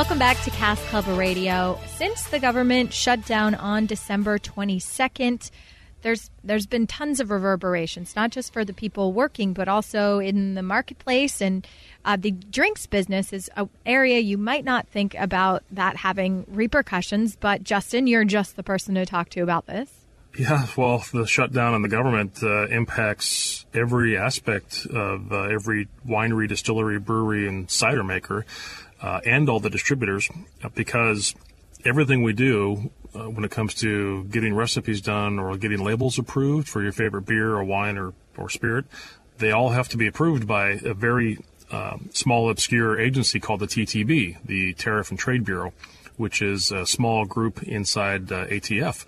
Welcome 0.00 0.18
back 0.18 0.40
to 0.44 0.50
Cask 0.50 0.82
Club 0.84 1.06
Radio. 1.08 1.78
Since 1.96 2.28
the 2.28 2.38
government 2.38 2.94
shut 2.94 3.26
down 3.26 3.54
on 3.54 3.84
December 3.84 4.38
22nd, 4.38 5.50
there's 6.00 6.30
there's 6.42 6.66
been 6.66 6.86
tons 6.86 7.20
of 7.20 7.30
reverberations, 7.30 8.16
not 8.16 8.30
just 8.30 8.50
for 8.50 8.64
the 8.64 8.72
people 8.72 9.12
working, 9.12 9.52
but 9.52 9.68
also 9.68 10.18
in 10.18 10.54
the 10.54 10.62
marketplace 10.62 11.42
and 11.42 11.68
uh, 12.06 12.16
the 12.16 12.30
drinks 12.30 12.86
business 12.86 13.34
is 13.34 13.50
an 13.58 13.68
area 13.84 14.20
you 14.20 14.38
might 14.38 14.64
not 14.64 14.88
think 14.88 15.14
about 15.16 15.64
that 15.70 15.96
having 15.96 16.46
repercussions. 16.48 17.36
But 17.36 17.62
Justin, 17.62 18.06
you're 18.06 18.24
just 18.24 18.56
the 18.56 18.62
person 18.62 18.94
to 18.94 19.04
talk 19.04 19.28
to 19.28 19.42
about 19.42 19.66
this. 19.66 19.90
Yeah, 20.38 20.66
well, 20.76 21.04
the 21.12 21.26
shutdown 21.26 21.74
in 21.74 21.82
the 21.82 21.88
government 21.88 22.42
uh, 22.42 22.68
impacts 22.68 23.66
every 23.74 24.16
aspect 24.16 24.86
of 24.86 25.32
uh, 25.32 25.42
every 25.42 25.88
winery, 26.08 26.48
distillery, 26.48 27.00
brewery, 27.00 27.48
and 27.48 27.68
cider 27.70 28.04
maker 28.04 28.46
uh, 29.02 29.20
and 29.24 29.48
all 29.48 29.60
the 29.60 29.70
distributors 29.70 30.28
because 30.74 31.34
everything 31.84 32.22
we 32.22 32.32
do 32.32 32.90
uh, 33.14 33.30
when 33.30 33.44
it 33.44 33.50
comes 33.50 33.74
to 33.74 34.24
getting 34.24 34.54
recipes 34.54 35.00
done 35.00 35.38
or 35.38 35.56
getting 35.56 35.82
labels 35.82 36.18
approved 36.18 36.68
for 36.68 36.82
your 36.82 36.92
favorite 36.92 37.22
beer 37.22 37.54
or 37.54 37.64
wine 37.64 37.98
or, 37.98 38.12
or 38.36 38.48
spirit, 38.48 38.84
they 39.38 39.50
all 39.50 39.70
have 39.70 39.88
to 39.88 39.96
be 39.96 40.06
approved 40.06 40.46
by 40.46 40.78
a 40.84 40.94
very 40.94 41.38
um, 41.70 42.10
small, 42.12 42.50
obscure 42.50 42.98
agency 42.98 43.40
called 43.40 43.60
the 43.60 43.66
TTB, 43.66 44.44
the 44.44 44.74
Tariff 44.74 45.10
and 45.10 45.18
Trade 45.18 45.44
Bureau, 45.44 45.72
which 46.16 46.42
is 46.42 46.70
a 46.72 46.84
small 46.84 47.24
group 47.24 47.62
inside 47.62 48.30
uh, 48.30 48.46
ATF. 48.46 49.06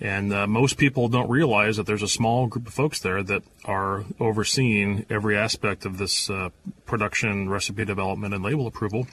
And 0.00 0.32
uh, 0.32 0.46
most 0.46 0.76
people 0.76 1.08
don't 1.08 1.28
realize 1.30 1.76
that 1.76 1.86
there's 1.86 2.02
a 2.02 2.08
small 2.08 2.46
group 2.46 2.66
of 2.66 2.74
folks 2.74 3.00
there 3.00 3.22
that 3.22 3.42
are 3.64 4.04
overseeing 4.18 5.06
every 5.10 5.36
aspect 5.36 5.84
of 5.84 5.98
this 5.98 6.30
uh, 6.30 6.50
production, 6.86 7.48
recipe 7.48 7.84
development, 7.84 8.34
and 8.34 8.42
label 8.42 8.66
approval 8.66 9.06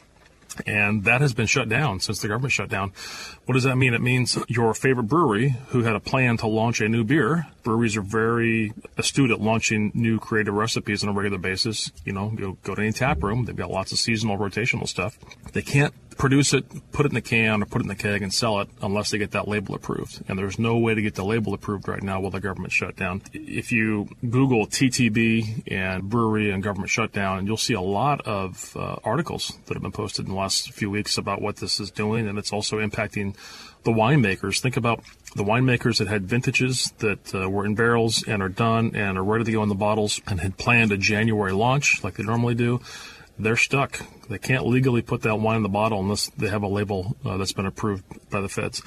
and 0.66 1.04
that 1.04 1.22
has 1.22 1.34
been 1.34 1.48
shut 1.48 1.70
down 1.70 2.00
since 2.00 2.20
the 2.20 2.28
government 2.28 2.52
shut 2.52 2.70
down. 2.70 2.94
What 3.46 3.54
does 3.54 3.64
that 3.64 3.76
mean? 3.76 3.94
It 3.94 4.02
means 4.02 4.38
your 4.48 4.74
favorite 4.74 5.06
brewery 5.06 5.56
who 5.70 5.84
had 5.84 5.96
a 5.96 6.00
plan 6.00 6.38
to 6.38 6.48
launch 6.48 6.82
a 6.82 6.90
new 6.90 7.04
beer. 7.04 7.48
Breweries 7.64 7.98
are 7.98 8.02
very 8.02 8.74
astute 8.98 9.32
at 9.32 9.40
launching 9.40 9.92
new 9.94 10.20
creative 10.20 10.54
recipes 10.54 11.04
on 11.04 11.10
a 11.10 11.14
regular 11.14 11.38
basis. 11.38 11.92
You 12.06 12.14
know, 12.14 12.34
you 12.38 12.58
go 12.64 12.76
to 12.76 12.82
any 12.82 12.92
tap 12.92 13.24
room, 13.24 13.46
they've 13.46 13.56
got 13.56 13.70
lots 13.70 13.92
of 13.92 14.00
seasonal 14.00 14.38
rotational 14.38 14.88
stuff. 14.88 15.18
They 15.54 15.62
can't 15.62 15.94
produce 16.18 16.54
it, 16.54 16.66
put 16.92 17.06
it 17.06 17.10
in 17.10 17.16
the 17.16 17.22
can, 17.22 17.62
or 17.62 17.66
put 17.66 17.82
it 17.82 17.86
in 17.86 17.88
the 17.88 17.96
keg 17.96 18.22
and 18.22 18.34
sell 18.34 18.60
it 18.60 18.70
unless 18.82 19.12
they 19.12 19.18
get 19.18 19.32
that 19.32 19.48
label 19.48 19.76
approved. 19.76 20.22
And 20.28 20.38
there's 20.38 20.60
no 20.60 20.78
way 20.78 20.94
to 20.94 21.02
get 21.02 21.16
the 21.16 21.26
label 21.26 21.54
approved 21.54 21.88
right 21.88 22.02
now 22.02 22.20
while 22.20 22.32
the 22.32 22.40
government 22.40 22.74
shut 22.74 22.96
down. 22.96 23.22
If 23.34 23.72
you 23.72 24.10
Google 24.22 24.68
TTB 24.68 25.72
and 25.72 26.04
brewery 26.04 26.52
and 26.52 26.62
government 26.62 26.90
shutdown, 26.90 27.40
and 27.40 27.48
you'll 27.48 27.58
see 27.58 27.74
a 27.74 27.82
lot 27.82 28.22
of 28.22 28.76
uh, 28.76 28.98
articles 29.04 29.58
that 29.66 29.74
have 29.74 29.82
been 29.82 29.92
posted 29.92 30.26
in 30.26 30.32
the 30.32 30.38
last 30.38 30.72
few 30.72 30.90
weeks 30.90 31.18
about 31.18 31.42
what 31.42 31.58
this 31.58 31.80
is 31.80 31.92
doing, 31.92 32.28
and 32.28 32.38
it's 32.38 32.54
also 32.54 32.78
impacting 32.78 33.36
the 33.84 33.92
winemakers. 33.92 34.60
Think 34.60 34.78
about 34.78 35.04
the 35.36 35.44
winemakers 35.44 35.98
that 35.98 36.08
had 36.08 36.26
vintages 36.26 36.94
that 37.00 37.34
uh, 37.34 37.50
were 37.50 37.66
in 37.66 37.74
barrels 37.74 38.24
and 38.28 38.44
are 38.44 38.50
done 38.50 38.96
and 38.96 39.18
are 39.18 39.24
ready 39.24 39.46
to 39.46 39.52
go 39.52 39.64
in 39.64 39.70
the 39.70 39.76
bottles 39.76 40.22
and 40.28 40.40
had 40.40 40.58
planned 40.58 40.92
a 40.92 40.98
January 40.98 41.54
launch 41.54 42.04
like 42.04 42.16
they 42.16 42.24
normally 42.24 42.54
do 42.54 42.80
they're 43.40 43.58
stuck. 43.58 44.02
They 44.30 44.38
can't 44.38 44.66
legally 44.66 45.02
put 45.02 45.22
that 45.24 45.38
wine 45.38 45.58
in 45.58 45.64
the 45.64 45.70
bottle 45.70 46.00
unless 46.00 46.30
they 46.30 46.50
have 46.50 46.64
a 46.64 46.68
label 46.68 47.16
uh, 47.26 47.38
that's 47.38 47.54
been 47.54 47.66
approved 47.66 48.04
by 48.30 48.42
the 48.42 48.50
feds. 48.50 48.82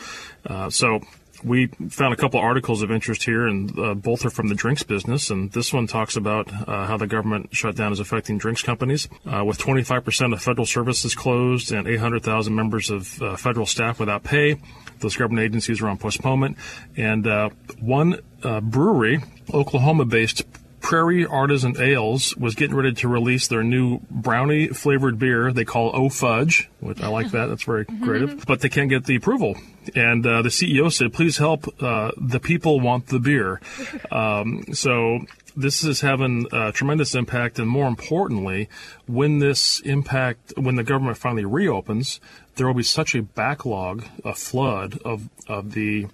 Uh, 0.47 0.71
so 0.71 1.01
we 1.45 1.67
found 1.67 2.15
a 2.15 2.17
couple 2.17 2.41
articles 2.41 2.83
of 2.83 2.91
interest 2.91 3.25
here, 3.25 3.47
and 3.47 3.79
uh, 3.79 3.95
both 3.95 4.25
are 4.25 4.31
from 4.31 4.49
the 4.49 4.55
drinks 4.55 4.83
business. 4.83 5.31
And 5.31 5.53
this 5.53 5.73
one 5.73 5.87
talks 5.87 6.17
about 6.17 6.51
uh, 6.53 6.87
how 6.87 6.97
the 6.97 7.07
government 7.07 7.55
shutdown 7.55 7.93
is 7.93 8.01
affecting 8.01 8.39
drinks 8.39 8.63
companies, 8.63 9.09
uh, 9.27 9.45
with 9.45 9.59
25% 9.59 10.33
of 10.33 10.43
federal 10.43 10.67
services 10.67 11.15
closed 11.15 11.73
and 11.73 11.87
800,000 11.87 12.55
members 12.55 12.91
of 12.91 13.21
uh, 13.21 13.37
federal 13.37 13.67
staff 13.67 14.01
without 14.01 14.25
pay. 14.25 14.61
Those 15.01 15.17
government 15.17 15.45
agencies 15.45 15.83
are 15.83 15.89
on 15.89 15.99
postponement, 15.99 16.57
and 16.97 17.27
uh, 17.27 17.51
one 17.81 18.21
uh, 18.43 18.61
brewery, 18.61 19.21
Oklahoma-based 19.53 20.45
Prairie 20.85 21.25
Artisan 21.25 21.81
Ales 21.81 22.37
was 22.37 22.55
getting 22.55 22.77
ready 22.77 22.93
to 22.93 23.09
release 23.09 23.49
their 23.49 23.65
new 23.65 24.01
brownie 24.11 24.69
flavored 24.69 25.19
beer 25.19 25.51
they 25.51 25.65
call 25.65 25.91
O 25.97 26.11
Fudge, 26.11 26.69
which 26.81 27.01
I 27.01 27.09
like 27.09 27.31
that. 27.31 27.47
That's 27.47 27.63
very 27.63 27.87
creative. 27.87 28.45
But 28.45 28.61
they 28.61 28.69
can't 28.69 28.91
get 28.91 29.07
the 29.07 29.17
approval. 29.17 29.57
And 29.97 30.27
uh, 30.27 30.43
the 30.43 30.51
CEO 30.51 30.93
said, 30.93 31.15
please 31.15 31.39
help. 31.39 31.67
Uh, 31.83 32.11
the 32.19 32.39
people 32.39 32.81
want 32.81 33.07
the 33.07 33.19
beer. 33.19 33.61
Um, 34.11 34.63
so 34.73 35.21
this 35.57 35.83
is 35.83 36.01
having 36.01 36.47
a 36.53 36.71
tremendous 36.71 37.15
impact. 37.15 37.59
And 37.59 37.69
more 37.69 37.89
importantly, 37.89 38.69
when 39.07 39.39
this 39.39 39.81
impact, 39.81 40.53
when 40.57 40.77
the 40.77 40.85
government 40.85 41.17
finally 41.17 41.45
reopens, 41.45 42.21
there 42.57 42.67
will 42.67 42.75
be 42.75 42.85
such 42.85 43.15
a 43.15 43.23
backlog, 43.23 44.05
a 44.25 44.35
flood 44.35 45.01
of, 45.05 45.29
of 45.49 45.73
the 45.73 46.07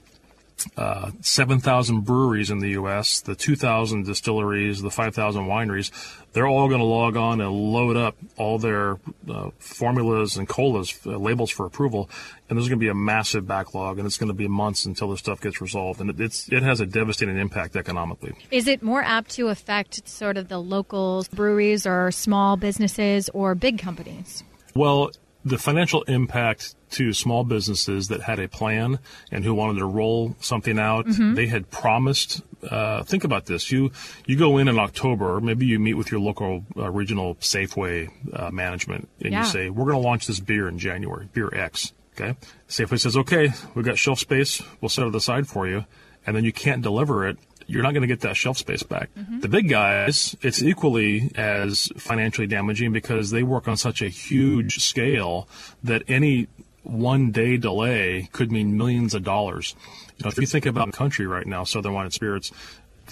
uh, 0.76 1.10
7,000 1.20 2.00
breweries 2.00 2.50
in 2.50 2.58
the 2.58 2.70
U.S., 2.70 3.20
the 3.20 3.34
2,000 3.34 4.04
distilleries, 4.04 4.82
the 4.82 4.90
5,000 4.90 5.44
wineries, 5.44 5.90
they're 6.32 6.46
all 6.46 6.68
going 6.68 6.80
to 6.80 6.86
log 6.86 7.16
on 7.16 7.40
and 7.40 7.50
load 7.50 7.96
up 7.96 8.16
all 8.36 8.58
their 8.58 8.98
uh, 9.28 9.50
formulas 9.58 10.36
and 10.36 10.48
colas, 10.48 10.98
uh, 11.06 11.16
labels 11.16 11.50
for 11.50 11.66
approval. 11.66 12.08
And 12.48 12.58
there's 12.58 12.68
going 12.68 12.78
to 12.78 12.84
be 12.84 12.88
a 12.88 12.94
massive 12.94 13.46
backlog, 13.46 13.98
and 13.98 14.06
it's 14.06 14.18
going 14.18 14.28
to 14.28 14.34
be 14.34 14.48
months 14.48 14.84
until 14.84 15.10
this 15.10 15.20
stuff 15.20 15.40
gets 15.40 15.60
resolved. 15.60 16.00
And 16.00 16.10
it, 16.10 16.20
it's, 16.20 16.50
it 16.52 16.62
has 16.62 16.80
a 16.80 16.86
devastating 16.86 17.36
impact 17.36 17.76
economically. 17.76 18.34
Is 18.50 18.66
it 18.66 18.82
more 18.82 19.02
apt 19.02 19.30
to 19.32 19.48
affect 19.48 20.08
sort 20.08 20.36
of 20.36 20.48
the 20.48 20.58
local 20.58 21.24
breweries 21.34 21.86
or 21.86 22.10
small 22.10 22.56
businesses 22.56 23.28
or 23.30 23.54
big 23.54 23.78
companies? 23.78 24.44
Well, 24.74 25.10
the 25.44 25.58
financial 25.58 26.02
impact 26.02 26.74
to 26.90 27.12
small 27.12 27.44
businesses 27.44 28.08
that 28.08 28.22
had 28.22 28.38
a 28.38 28.48
plan 28.48 28.98
and 29.30 29.44
who 29.44 29.54
wanted 29.54 29.78
to 29.78 29.86
roll 29.86 30.36
something 30.40 30.78
out, 30.78 31.06
they 31.08 31.46
had 31.46 31.70
promised. 31.70 32.42
Uh, 32.68 33.02
think 33.04 33.24
about 33.24 33.46
this: 33.46 33.70
you 33.72 33.90
you 34.26 34.36
go 34.36 34.58
in 34.58 34.68
in 34.68 34.78
October, 34.78 35.40
maybe 35.40 35.66
you 35.66 35.78
meet 35.78 35.94
with 35.94 36.10
your 36.10 36.20
local 36.20 36.64
uh, 36.76 36.90
regional 36.90 37.34
Safeway 37.36 38.10
uh, 38.32 38.50
management, 38.50 39.08
and 39.22 39.32
Yeah. 39.32 39.40
you 39.44 39.46
say, 39.50 39.70
"We're 39.70 39.84
going 39.86 40.02
to 40.02 40.06
launch 40.08 40.26
this 40.26 40.40
beer 40.40 40.68
in 40.68 40.78
January, 40.78 41.28
beer 41.32 41.48
X." 41.54 41.92
Okay, 42.18 42.36
Safeway 42.68 43.00
says, 43.00 43.16
"Okay, 43.16 43.52
we've 43.74 43.84
got 43.84 43.98
shelf 43.98 44.18
space. 44.18 44.60
We'll 44.80 44.88
set 44.90 45.06
it 45.06 45.14
aside 45.14 45.46
for 45.46 45.66
you," 45.68 45.86
and 46.26 46.36
then 46.36 46.44
you 46.44 46.52
can't 46.52 46.82
deliver 46.82 47.26
it. 47.26 47.38
You're 47.66 47.84
not 47.84 47.92
going 47.94 48.02
to 48.02 48.08
get 48.08 48.20
that 48.22 48.36
shelf 48.36 48.58
space 48.58 48.82
back. 48.82 49.10
The 49.14 49.46
big 49.48 49.68
guys, 49.68 50.36
it's 50.42 50.60
equally 50.60 51.30
as 51.36 51.88
financially 51.96 52.48
damaging 52.48 52.92
because 52.92 53.30
they 53.30 53.44
work 53.44 53.68
on 53.68 53.76
such 53.76 54.02
a 54.02 54.08
huge 54.08 54.80
scale 54.80 55.48
that 55.84 56.02
any 56.08 56.48
one 56.82 57.30
day 57.30 57.56
delay 57.56 58.28
could 58.32 58.50
mean 58.50 58.76
millions 58.76 59.14
of 59.14 59.24
dollars. 59.24 59.74
You 60.18 60.24
know, 60.24 60.28
if 60.28 60.38
you 60.38 60.46
think 60.46 60.66
about 60.66 60.86
the 60.86 60.96
country 60.96 61.26
right 61.26 61.46
now, 61.46 61.64
Southern 61.64 61.94
Wine 61.94 62.06
and 62.06 62.14
Spirits, 62.14 62.52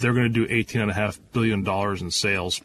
they're 0.00 0.12
going 0.12 0.32
to 0.32 0.46
do 0.46 0.46
$18.5 0.46 1.18
billion 1.32 1.66
in 2.02 2.10
sales. 2.10 2.60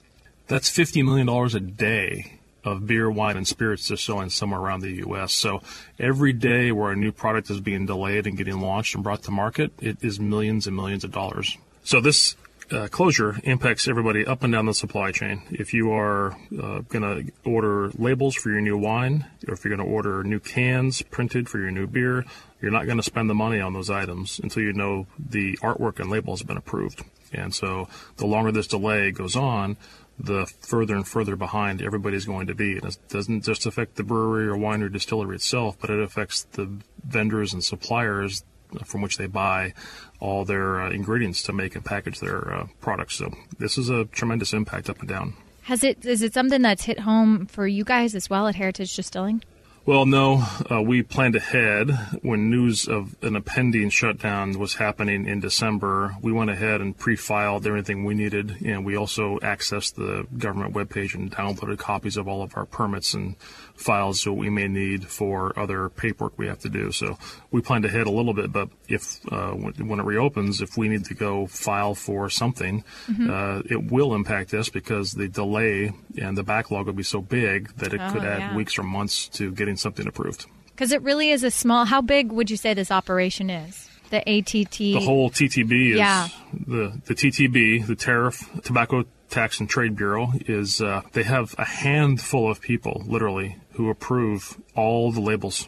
That's 0.48 0.70
$50 0.70 1.04
million 1.04 1.30
a 1.30 1.60
day 1.60 2.40
of 2.64 2.88
beer, 2.88 3.10
wine, 3.10 3.38
and 3.38 3.48
spirits 3.48 3.88
they're 3.88 3.98
selling 3.98 4.30
somewhere 4.30 4.60
around 4.60 4.82
the 4.82 4.92
U.S. 4.92 5.34
So 5.34 5.62
every 6.00 6.34
day 6.34 6.72
where 6.72 6.92
a 6.92 6.96
new 6.96 7.12
product 7.12 7.50
is 7.50 7.60
being 7.60 7.86
delayed 7.86 8.26
and 8.26 8.38
getting 8.38 8.62
launched 8.62 8.96
and 8.96 9.04
brought 9.04 9.24
to 9.24 9.32
market, 9.32 9.74
it 9.82 9.98
is 10.02 10.20
millions 10.20 10.68
and 10.68 10.76
millions 10.76 11.04
of 11.04 11.12
dollars. 11.12 11.58
So 11.84 12.00
this 12.00 12.36
uh, 12.74 12.88
closure 12.88 13.40
impacts 13.44 13.88
everybody 13.88 14.26
up 14.26 14.44
and 14.44 14.52
down 14.52 14.66
the 14.66 14.74
supply 14.74 15.12
chain. 15.12 15.44
If 15.52 15.74
you 15.74 15.92
are 15.92 16.32
uh, 16.32 16.80
going 16.80 17.02
to 17.02 17.32
order 17.50 17.92
labels 17.98 18.36
for 18.36 18.50
your 18.50 18.62
new 18.62 18.78
wine, 18.78 19.26
or 19.48 19.54
if 19.54 19.64
you're 19.64 19.76
going 19.76 19.88
to 19.88 19.94
order 19.94 20.24
new 20.24 20.40
cans 20.40 21.02
printed 21.04 21.48
for 21.48 21.60
your 21.60 21.72
new 21.72 21.88
beer, 21.88 22.26
you're 22.62 22.72
not 22.72 22.86
going 22.86 22.98
to 22.98 23.04
spend 23.04 23.30
the 23.30 23.36
money 23.36 23.60
on 23.60 23.74
those 23.74 23.90
items 23.90 24.40
until 24.42 24.64
you 24.64 24.74
know 24.74 25.06
the 25.20 25.58
artwork 25.58 26.00
and 26.00 26.10
label 26.10 26.34
has 26.34 26.44
been 26.44 26.58
approved. 26.58 27.04
And 27.32 27.54
so 27.54 27.88
the 28.18 28.26
longer 28.26 28.52
this 28.52 28.68
delay 28.68 29.12
goes 29.12 29.36
on, 29.36 29.78
the 30.20 30.46
further 30.62 30.96
and 30.96 31.08
further 31.08 31.36
behind 31.36 31.82
everybody's 31.82 32.26
going 32.26 32.48
to 32.48 32.56
be. 32.56 32.78
And 32.78 32.86
it 32.86 32.98
doesn't 33.10 33.44
just 33.44 33.66
affect 33.66 33.96
the 33.96 34.04
brewery 34.04 34.48
or 34.48 34.56
wine 34.56 34.82
or 34.82 34.90
distillery 34.90 35.36
itself, 35.36 35.78
but 35.80 35.90
it 35.90 36.00
affects 36.00 36.44
the 36.52 36.70
vendors 37.04 37.54
and 37.54 37.64
suppliers 37.64 38.44
from 38.86 39.02
which 39.02 39.18
they 39.18 39.28
buy 39.28 39.74
all 40.20 40.46
their 40.46 40.82
uh, 40.82 40.90
ingredients 40.92 41.44
to 41.44 41.54
make 41.54 41.76
and 41.76 41.84
package 41.84 42.20
their 42.20 42.54
uh, 42.54 42.68
products. 42.82 43.16
So 43.16 43.32
this 43.60 43.78
is 43.78 43.90
a 43.90 44.06
tremendous 44.06 44.54
impact 44.54 44.90
up 44.90 45.00
and 45.00 45.10
down. 45.10 45.34
Has 45.64 45.84
it 45.84 46.06
is 46.06 46.22
it 46.22 46.34
something 46.34 46.62
that's 46.62 46.84
hit 46.84 47.00
home 47.00 47.46
for 47.46 47.66
you 47.66 47.84
guys 47.84 48.16
as 48.16 48.30
well 48.30 48.48
at 48.48 48.56
Heritage 48.56 48.96
Distilling? 48.96 49.44
Well, 49.86 50.06
no, 50.06 50.46
uh, 50.72 50.82
we 50.82 51.04
planned 51.04 51.36
ahead 51.36 51.92
when 52.22 52.50
news 52.50 52.88
of 52.88 53.18
an 53.22 53.36
impending 53.36 53.90
shutdown 53.90 54.58
was 54.58 54.76
happening 54.76 55.28
in 55.28 55.42
December. 55.42 56.16
We 56.22 56.32
went 56.32 56.50
ahead 56.50 56.80
and 56.80 56.98
pre-filed 56.98 57.68
everything 57.68 58.06
we 58.06 58.14
needed, 58.14 58.62
and 58.66 58.86
we 58.86 58.96
also 58.96 59.40
accessed 59.40 59.96
the 59.96 60.26
government 60.38 60.74
webpage 60.74 61.16
and 61.16 61.30
downloaded 61.30 61.80
copies 61.80 62.16
of 62.16 62.30
all 62.30 62.42
of 62.42 62.56
our 62.56 62.66
permits 62.66 63.14
and 63.14 63.36
files 63.76 64.24
that 64.24 64.34
we 64.34 64.50
may 64.50 64.68
need 64.68 65.06
for 65.08 65.58
other 65.60 65.90
paperwork 65.90 66.38
we 66.38 66.48
have 66.48 66.60
to 66.60 66.70
do. 66.70 66.92
So 66.92 67.18
we 67.52 67.62
planned 67.62 67.86
ahead 67.86 68.08
a 68.08 68.12
little 68.12 68.34
bit, 68.34 68.52
but 68.52 68.70
if 68.88 69.20
uh, 69.32 69.52
when, 69.52 70.00
it 70.00 70.06
reopens, 70.06 70.62
if 70.62 70.78
we 70.78 70.88
need 70.90 71.06
to 71.06 71.14
go 71.14 71.48
file 71.48 71.96
for 71.96 72.30
something, 72.30 72.84
uh, 73.30 73.62
it 73.70 73.92
will 73.92 74.14
impact 74.14 74.54
us 74.54 74.70
because 74.70 75.12
the 75.14 75.28
delay 75.28 75.92
and 76.22 76.38
the 76.38 76.44
backlog 76.44 76.86
will 76.86 76.94
be 76.94 77.04
so 77.04 77.22
big 77.22 77.76
that 77.78 77.94
it 77.94 78.00
could 78.12 78.24
Oh, 78.24 78.28
add 78.28 78.40
yeah. 78.40 78.56
weeks 78.56 78.78
or 78.78 78.84
months 78.84 79.28
to 79.30 79.52
getting 79.52 79.76
something 79.76 80.08
approved. 80.08 80.46
Because 80.68 80.92
it 80.92 81.02
really 81.02 81.30
is 81.32 81.44
a 81.44 81.52
small. 81.52 81.86
How 81.86 82.02
big 82.02 82.32
would 82.32 82.50
you 82.50 82.58
say 82.58 82.74
this 82.74 82.92
operation 82.92 83.50
is? 83.50 83.90
The 84.10 84.20
ATT. 84.30 84.78
The 84.78 85.00
whole 85.00 85.30
TTB 85.32 85.92
is 85.92 85.98
Yeah. 85.98 86.28
the 86.68 87.02
the 87.06 87.16
TTB, 87.16 87.86
the 87.88 87.96
Tariff 87.96 88.48
Tobacco 88.64 89.06
Tax 89.30 89.60
and 89.60 89.68
Trade 89.68 89.96
Bureau 89.96 90.32
is 90.48 90.80
uh, 90.82 91.02
they 91.14 91.24
have 91.24 91.56
a 91.58 91.66
handful 91.66 92.50
of 92.52 92.62
people 92.62 93.04
literally 93.08 93.56
who 93.74 93.90
approve 93.90 94.58
all 94.76 95.12
the 95.12 95.22
labels 95.22 95.68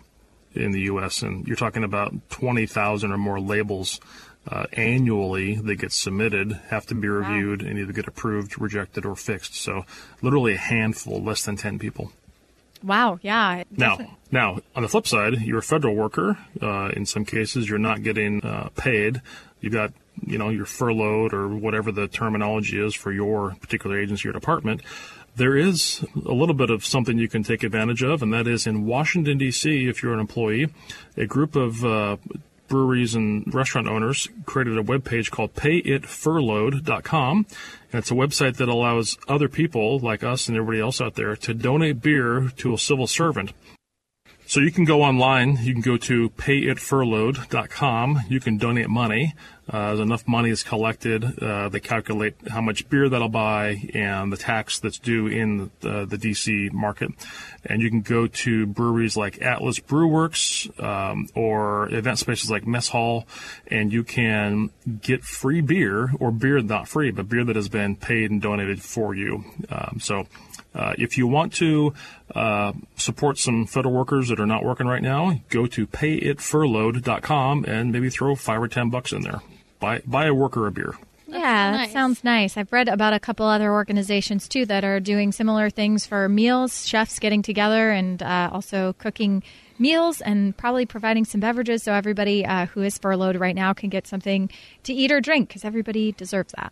in 0.53 0.71
the 0.71 0.81
U.S. 0.81 1.21
and 1.21 1.47
you're 1.47 1.55
talking 1.55 1.83
about 1.83 2.13
twenty 2.29 2.65
thousand 2.65 3.11
or 3.11 3.17
more 3.17 3.39
labels. 3.39 3.99
Uh, 4.47 4.67
annually, 4.73 5.55
that 5.55 5.77
get 5.77 5.91
submitted 5.91 6.51
have 6.67 6.85
to 6.85 6.93
be 6.93 7.07
reviewed 7.07 7.63
and 7.63 7.79
either 7.79 7.91
get 7.91 8.07
approved, 8.07 8.61
rejected, 8.61 9.03
or 9.03 9.15
fixed. 9.15 9.55
So, 9.55 9.85
literally 10.21 10.53
a 10.53 10.57
handful, 10.57 11.19
less 11.19 11.43
than 11.43 11.55
ten 11.55 11.79
people. 11.79 12.11
Wow. 12.85 13.17
Yeah. 13.23 13.63
Now, 13.71 13.97
now 14.31 14.59
on 14.75 14.83
the 14.83 14.89
flip 14.89 15.07
side, 15.07 15.41
you're 15.41 15.57
a 15.57 15.63
federal 15.63 15.95
worker. 15.95 16.37
Uh, 16.61 16.91
in 16.95 17.07
some 17.07 17.25
cases, 17.25 17.67
you're 17.67 17.79
not 17.79 18.03
getting 18.03 18.45
uh, 18.45 18.69
paid. 18.75 19.21
You 19.59 19.71
got, 19.71 19.93
you 20.23 20.37
know, 20.37 20.49
you're 20.49 20.65
furloughed 20.65 21.33
or 21.33 21.47
whatever 21.47 21.91
the 21.91 22.07
terminology 22.07 22.79
is 22.79 22.93
for 22.93 23.11
your 23.11 23.55
particular 23.59 23.99
agency 23.99 24.29
or 24.29 24.33
department. 24.33 24.81
There 25.35 25.57
is 25.57 26.05
a 26.25 26.31
little 26.31 26.55
bit 26.55 26.69
of 26.69 26.85
something 26.85 27.17
you 27.17 27.27
can 27.27 27.43
take 27.43 27.63
advantage 27.63 28.01
of, 28.01 28.23
and 28.23 28.33
that 28.33 28.47
is 28.47 28.65
in 28.65 28.85
Washington 28.85 29.37
D.C. 29.37 29.87
If 29.87 30.01
you're 30.01 30.13
an 30.13 30.19
employee, 30.21 30.73
a 31.17 31.25
group 31.25 31.57
of 31.57 31.83
uh, 31.83 32.17
breweries 32.67 33.15
and 33.15 33.53
restaurant 33.53 33.87
owners 33.87 34.29
created 34.45 34.77
a 34.77 34.83
webpage 34.83 35.31
called 35.31 35.53
payitfurloughed.com. 35.55 37.45
And 37.91 37.99
it's 37.99 38.11
a 38.11 38.15
website 38.15 38.57
that 38.57 38.69
allows 38.69 39.17
other 39.27 39.49
people 39.49 39.99
like 39.99 40.23
us 40.23 40.47
and 40.47 40.57
everybody 40.57 40.79
else 40.79 41.01
out 41.01 41.15
there 41.15 41.35
to 41.35 41.53
donate 41.53 42.01
beer 42.01 42.51
to 42.57 42.73
a 42.73 42.77
civil 42.77 43.07
servant. 43.07 43.51
So 44.47 44.59
you 44.59 44.71
can 44.71 44.85
go 44.85 45.01
online. 45.01 45.57
You 45.61 45.73
can 45.73 45.81
go 45.81 45.97
to 45.97 46.29
payitfurloughed.com. 46.29 48.21
You 48.29 48.39
can 48.39 48.57
donate 48.57 48.89
money. 48.89 49.33
Uh, 49.67 49.97
enough 49.99 50.27
money 50.27 50.51
is 50.51 50.61
collected, 50.61 51.39
uh, 51.41 51.69
they 51.69 51.79
calculate 51.79 52.35
how 52.49 52.61
much 52.61 52.87
beer 52.87 53.09
that'll 53.09 53.29
buy 53.29 53.89
and 53.95 54.31
the 54.31 54.37
tax 54.37 54.79
that's 54.79 54.99
due 54.99 55.25
in 55.25 55.71
the, 55.79 56.05
the 56.05 56.17
DC 56.17 56.71
market. 56.71 57.09
And 57.65 57.81
you 57.81 57.89
can 57.89 58.01
go 58.01 58.27
to 58.27 58.67
breweries 58.67 59.17
like 59.17 59.41
Atlas 59.41 59.79
Brewworks 59.79 60.69
um, 60.83 61.29
or 61.33 61.91
event 61.91 62.19
spaces 62.19 62.51
like 62.51 62.67
Mess 62.67 62.89
Hall, 62.89 63.25
and 63.65 63.91
you 63.91 64.03
can 64.03 64.69
get 65.01 65.23
free 65.23 65.61
beer 65.61 66.11
or 66.19 66.29
beer 66.29 66.61
not 66.61 66.87
free, 66.87 67.09
but 67.09 67.27
beer 67.27 67.43
that 67.43 67.55
has 67.55 67.69
been 67.69 67.95
paid 67.95 68.29
and 68.29 68.43
donated 68.43 68.83
for 68.83 69.15
you. 69.15 69.43
Um, 69.69 69.97
so 69.99 70.27
uh, 70.75 70.93
if 70.97 71.17
you 71.17 71.25
want 71.25 71.53
to 71.53 71.93
uh, 72.35 72.73
support 72.97 73.37
some 73.37 73.65
federal 73.65 73.93
workers 73.93 74.29
that 74.29 74.39
are 74.39 74.45
not 74.45 74.63
working 74.63 74.87
right 74.87 75.01
now, 75.01 75.39
go 75.49 75.65
to 75.67 75.87
payitfurloughed.com 75.87 77.65
and 77.65 77.91
maybe 77.91 78.09
throw 78.09 78.35
five 78.35 78.61
or 78.61 78.67
ten 78.67 78.89
bucks 78.89 79.13
in 79.13 79.21
there. 79.21 79.41
Buy 79.79 80.01
buy 80.05 80.25
a 80.25 80.33
worker 80.33 80.67
a 80.67 80.71
beer. 80.71 80.95
Yeah, 81.27 81.71
that 81.71 81.89
sounds 81.89 82.23
nice. 82.23 82.55
I've 82.55 82.71
read 82.71 82.87
about 82.87 83.13
a 83.13 83.19
couple 83.19 83.45
other 83.45 83.71
organizations 83.71 84.47
too 84.47 84.65
that 84.67 84.83
are 84.83 84.99
doing 84.99 85.31
similar 85.31 85.69
things 85.69 86.05
for 86.05 86.29
meals, 86.29 86.87
chefs 86.87 87.19
getting 87.19 87.41
together 87.41 87.91
and 87.91 88.21
uh, 88.21 88.49
also 88.53 88.93
cooking 88.93 89.43
meals 89.79 90.21
and 90.21 90.55
probably 90.55 90.85
providing 90.85 91.25
some 91.25 91.41
beverages 91.41 91.83
so 91.83 91.93
everybody 91.93 92.45
uh, 92.45 92.67
who 92.67 92.81
is 92.81 92.97
furloughed 92.97 93.35
right 93.35 93.55
now 93.55 93.73
can 93.73 93.89
get 93.89 94.07
something 94.07 94.49
to 94.83 94.93
eat 94.93 95.11
or 95.11 95.19
drink 95.19 95.49
because 95.49 95.65
everybody 95.65 96.11
deserves 96.13 96.53
that. 96.55 96.71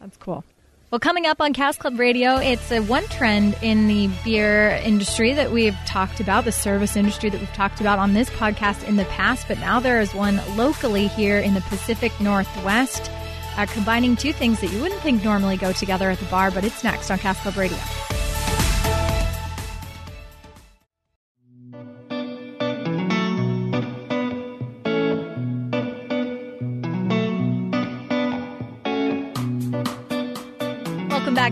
That's 0.00 0.16
cool. 0.16 0.44
Well, 0.90 0.98
coming 0.98 1.24
up 1.24 1.40
on 1.40 1.52
Cask 1.52 1.78
Club 1.78 2.00
Radio, 2.00 2.38
it's 2.38 2.72
a 2.72 2.80
one 2.80 3.04
trend 3.04 3.56
in 3.62 3.86
the 3.86 4.10
beer 4.24 4.70
industry 4.82 5.32
that 5.34 5.52
we've 5.52 5.76
talked 5.86 6.18
about, 6.18 6.44
the 6.44 6.50
service 6.50 6.96
industry 6.96 7.30
that 7.30 7.38
we've 7.38 7.52
talked 7.52 7.80
about 7.80 8.00
on 8.00 8.12
this 8.12 8.28
podcast 8.30 8.82
in 8.88 8.96
the 8.96 9.04
past, 9.04 9.46
but 9.46 9.56
now 9.60 9.78
there 9.78 10.00
is 10.00 10.12
one 10.12 10.40
locally 10.56 11.06
here 11.06 11.38
in 11.38 11.54
the 11.54 11.60
Pacific 11.60 12.10
Northwest, 12.20 13.08
uh, 13.56 13.66
combining 13.66 14.16
two 14.16 14.32
things 14.32 14.60
that 14.62 14.72
you 14.72 14.82
wouldn't 14.82 15.00
think 15.02 15.22
normally 15.22 15.56
go 15.56 15.70
together 15.70 16.10
at 16.10 16.18
the 16.18 16.24
bar, 16.24 16.50
but 16.50 16.64
it's 16.64 16.82
next 16.82 17.08
on 17.08 17.18
Cask 17.18 17.40
Club 17.42 17.56
Radio. 17.56 17.78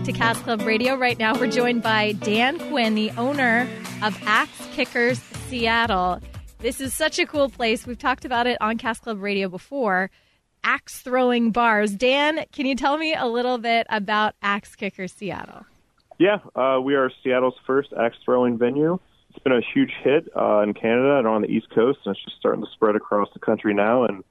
To 0.09 0.15
Cask 0.17 0.43
Club 0.43 0.61
Radio. 0.61 0.95
Right 0.95 1.19
now, 1.19 1.39
we're 1.39 1.51
joined 1.51 1.83
by 1.83 2.13
Dan 2.13 2.57
Quinn, 2.57 2.95
the 2.95 3.11
owner 3.11 3.69
of 4.01 4.19
Axe 4.23 4.67
Kickers 4.71 5.19
Seattle. 5.19 6.19
This 6.57 6.81
is 6.81 6.95
such 6.95 7.19
a 7.19 7.27
cool 7.27 7.47
place. 7.47 7.85
We've 7.85 7.95
talked 7.95 8.25
about 8.25 8.47
it 8.47 8.57
on 8.59 8.79
Cask 8.79 9.03
Club 9.03 9.21
Radio 9.21 9.49
before. 9.49 10.09
Axe 10.63 11.01
throwing 11.01 11.51
bars. 11.51 11.91
Dan, 11.91 12.43
can 12.51 12.65
you 12.65 12.73
tell 12.73 12.97
me 12.97 13.13
a 13.13 13.27
little 13.27 13.59
bit 13.59 13.85
about 13.91 14.33
Axe 14.41 14.75
Kickers 14.75 15.13
Seattle? 15.13 15.67
Yeah, 16.17 16.39
uh, 16.55 16.79
we 16.81 16.95
are 16.95 17.11
Seattle's 17.23 17.59
first 17.67 17.93
axe 17.93 18.17
throwing 18.25 18.57
venue. 18.57 18.97
It's 19.29 19.43
been 19.43 19.53
a 19.53 19.61
huge 19.61 19.91
hit 20.03 20.27
uh, 20.35 20.61
in 20.61 20.73
Canada 20.73 21.19
and 21.19 21.27
on 21.27 21.43
the 21.43 21.49
East 21.49 21.67
Coast, 21.69 21.99
and 22.05 22.15
it's 22.15 22.25
just 22.25 22.37
starting 22.39 22.63
to 22.63 22.71
spread 22.71 22.95
across 22.95 23.27
the 23.35 23.39
country 23.39 23.75
now. 23.75 24.05
And 24.05 24.23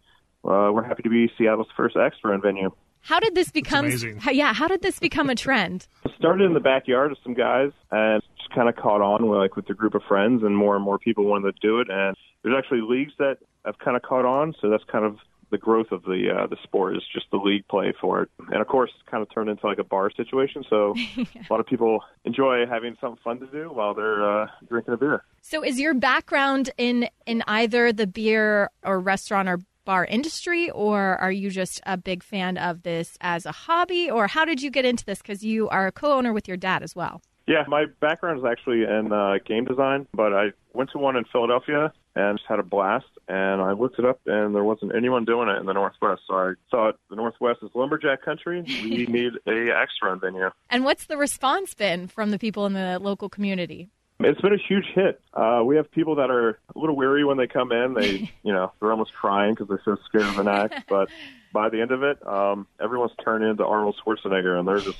uh, 0.44 0.72
we're 0.74 0.82
happy 0.82 1.04
to 1.04 1.08
be 1.08 1.30
Seattle's 1.38 1.68
first 1.76 1.96
axe 1.96 2.16
throwing 2.20 2.42
venue. 2.42 2.72
How 3.08 3.20
did 3.20 3.34
this 3.34 3.50
become? 3.50 3.90
how- 4.18 4.32
yeah, 4.32 4.52
how 4.52 4.68
did 4.68 4.82
this 4.82 4.98
become 4.98 5.30
a 5.30 5.34
trend? 5.34 5.88
It 6.04 6.12
started 6.18 6.44
in 6.44 6.52
the 6.52 6.60
backyard 6.60 7.10
of 7.10 7.16
some 7.24 7.32
guys, 7.32 7.72
and 7.90 8.22
just 8.36 8.54
kind 8.54 8.68
of 8.68 8.76
caught 8.76 9.00
on 9.00 9.26
with, 9.26 9.38
like 9.38 9.56
with 9.56 9.70
a 9.70 9.74
group 9.74 9.94
of 9.94 10.02
friends, 10.06 10.42
and 10.42 10.54
more 10.54 10.76
and 10.76 10.84
more 10.84 10.98
people 10.98 11.24
wanted 11.24 11.54
to 11.54 11.66
do 11.66 11.80
it. 11.80 11.88
And 11.88 12.14
there's 12.42 12.54
actually 12.54 12.82
leagues 12.82 13.14
that 13.18 13.38
have 13.64 13.78
kind 13.78 13.96
of 13.96 14.02
caught 14.02 14.26
on, 14.26 14.54
so 14.60 14.68
that's 14.68 14.84
kind 14.92 15.06
of 15.06 15.16
the 15.50 15.56
growth 15.56 15.90
of 15.90 16.02
the 16.02 16.28
uh, 16.30 16.46
the 16.48 16.58
sport 16.62 16.96
is 16.98 17.02
just 17.10 17.24
the 17.30 17.38
league 17.38 17.66
play 17.68 17.94
for 17.98 18.20
it. 18.20 18.30
And 18.52 18.60
of 18.60 18.66
course, 18.68 18.90
it's 18.94 19.10
kind 19.10 19.22
of 19.22 19.32
turned 19.32 19.48
into 19.48 19.66
like 19.66 19.78
a 19.78 19.84
bar 19.84 20.10
situation, 20.10 20.62
so 20.68 20.94
a 21.16 21.26
lot 21.48 21.60
of 21.60 21.66
people 21.66 22.04
enjoy 22.26 22.66
having 22.66 22.94
something 23.00 23.18
fun 23.24 23.40
to 23.40 23.46
do 23.46 23.70
while 23.72 23.94
they're 23.94 24.42
uh, 24.42 24.48
drinking 24.68 24.92
a 24.92 24.96
beer. 24.98 25.24
So, 25.40 25.64
is 25.64 25.80
your 25.80 25.94
background 25.94 26.68
in 26.76 27.08
in 27.26 27.42
either 27.46 27.90
the 27.90 28.06
beer 28.06 28.70
or 28.84 29.00
restaurant 29.00 29.48
or 29.48 29.60
bar 29.88 30.04
industry, 30.04 30.68
or 30.72 31.16
are 31.16 31.32
you 31.32 31.48
just 31.48 31.80
a 31.86 31.96
big 31.96 32.22
fan 32.22 32.58
of 32.58 32.82
this 32.82 33.16
as 33.22 33.46
a 33.46 33.52
hobby, 33.52 34.10
or 34.10 34.26
how 34.26 34.44
did 34.44 34.60
you 34.60 34.70
get 34.70 34.84
into 34.84 35.02
this? 35.02 35.22
Because 35.22 35.42
you 35.42 35.66
are 35.70 35.86
a 35.86 35.92
co-owner 35.92 36.30
with 36.34 36.46
your 36.46 36.58
dad 36.58 36.82
as 36.82 36.94
well. 36.94 37.22
Yeah, 37.46 37.64
my 37.66 37.86
background 37.98 38.38
is 38.38 38.44
actually 38.44 38.82
in 38.82 39.10
uh, 39.10 39.38
game 39.46 39.64
design, 39.64 40.06
but 40.12 40.34
I 40.34 40.48
went 40.74 40.90
to 40.90 40.98
one 40.98 41.16
in 41.16 41.24
Philadelphia 41.24 41.90
and 42.14 42.36
just 42.36 42.46
had 42.46 42.58
a 42.58 42.62
blast. 42.62 43.06
And 43.28 43.62
I 43.62 43.72
looked 43.72 43.98
it 43.98 44.04
up, 44.04 44.20
and 44.26 44.54
there 44.54 44.62
wasn't 44.62 44.94
anyone 44.94 45.24
doing 45.24 45.48
it 45.48 45.58
in 45.58 45.64
the 45.64 45.72
Northwest. 45.72 46.20
So 46.28 46.34
I 46.34 46.52
thought 46.70 46.98
the 47.08 47.16
Northwest 47.16 47.60
is 47.62 47.70
lumberjack 47.74 48.22
country. 48.22 48.60
We 48.60 49.06
need 49.08 49.32
a 49.46 49.72
axe 49.72 49.94
run 50.02 50.20
venue. 50.20 50.50
And 50.68 50.84
what's 50.84 51.06
the 51.06 51.16
response 51.16 51.72
been 51.72 52.08
from 52.08 52.30
the 52.30 52.38
people 52.38 52.66
in 52.66 52.74
the 52.74 52.98
local 52.98 53.30
community? 53.30 53.88
It's 54.20 54.40
been 54.40 54.52
a 54.52 54.58
huge 54.68 54.86
hit. 54.94 55.20
Uh, 55.32 55.62
we 55.64 55.76
have 55.76 55.90
people 55.92 56.16
that 56.16 56.30
are 56.30 56.58
a 56.74 56.78
little 56.78 56.96
weary 56.96 57.24
when 57.24 57.36
they 57.36 57.46
come 57.46 57.70
in. 57.70 57.94
They, 57.94 58.32
you 58.42 58.52
know, 58.52 58.72
they're 58.80 58.90
almost 58.90 59.12
crying 59.12 59.54
because 59.54 59.68
they're 59.68 59.82
so 59.84 59.96
scared 60.06 60.24
of 60.24 60.38
an 60.38 60.48
axe. 60.48 60.82
But 60.88 61.08
by 61.52 61.68
the 61.68 61.80
end 61.80 61.92
of 61.92 62.02
it, 62.02 62.26
um, 62.26 62.66
everyone's 62.80 63.12
turned 63.24 63.44
into 63.44 63.64
Arnold 63.64 63.96
Schwarzenegger, 64.04 64.58
and 64.58 64.66
they're 64.66 64.80
just 64.80 64.98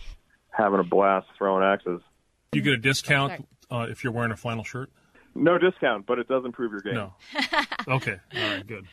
having 0.51 0.81
a 0.81 0.85
blast 0.85 1.27
throwing 1.37 1.65
axes. 1.65 2.01
You 2.53 2.63
get 2.63 2.75
a 2.75 2.79
discount 2.79 3.47
uh, 3.71 3.87
if 3.91 4.05
you're 4.05 4.13
wearing 4.13 4.33
a 4.33 4.37
flannel 4.37 4.65
shirt. 4.65 4.91
No 5.35 5.59
discount, 5.59 6.07
but 6.07 6.19
it 6.19 6.29
does 6.29 6.45
improve 6.45 6.73
your 6.73 6.81
game. 6.81 6.95
No. 6.95 7.13
Okay. 7.89 8.17
All 8.35 8.51
right. 8.51 8.67
Good. 8.67 8.87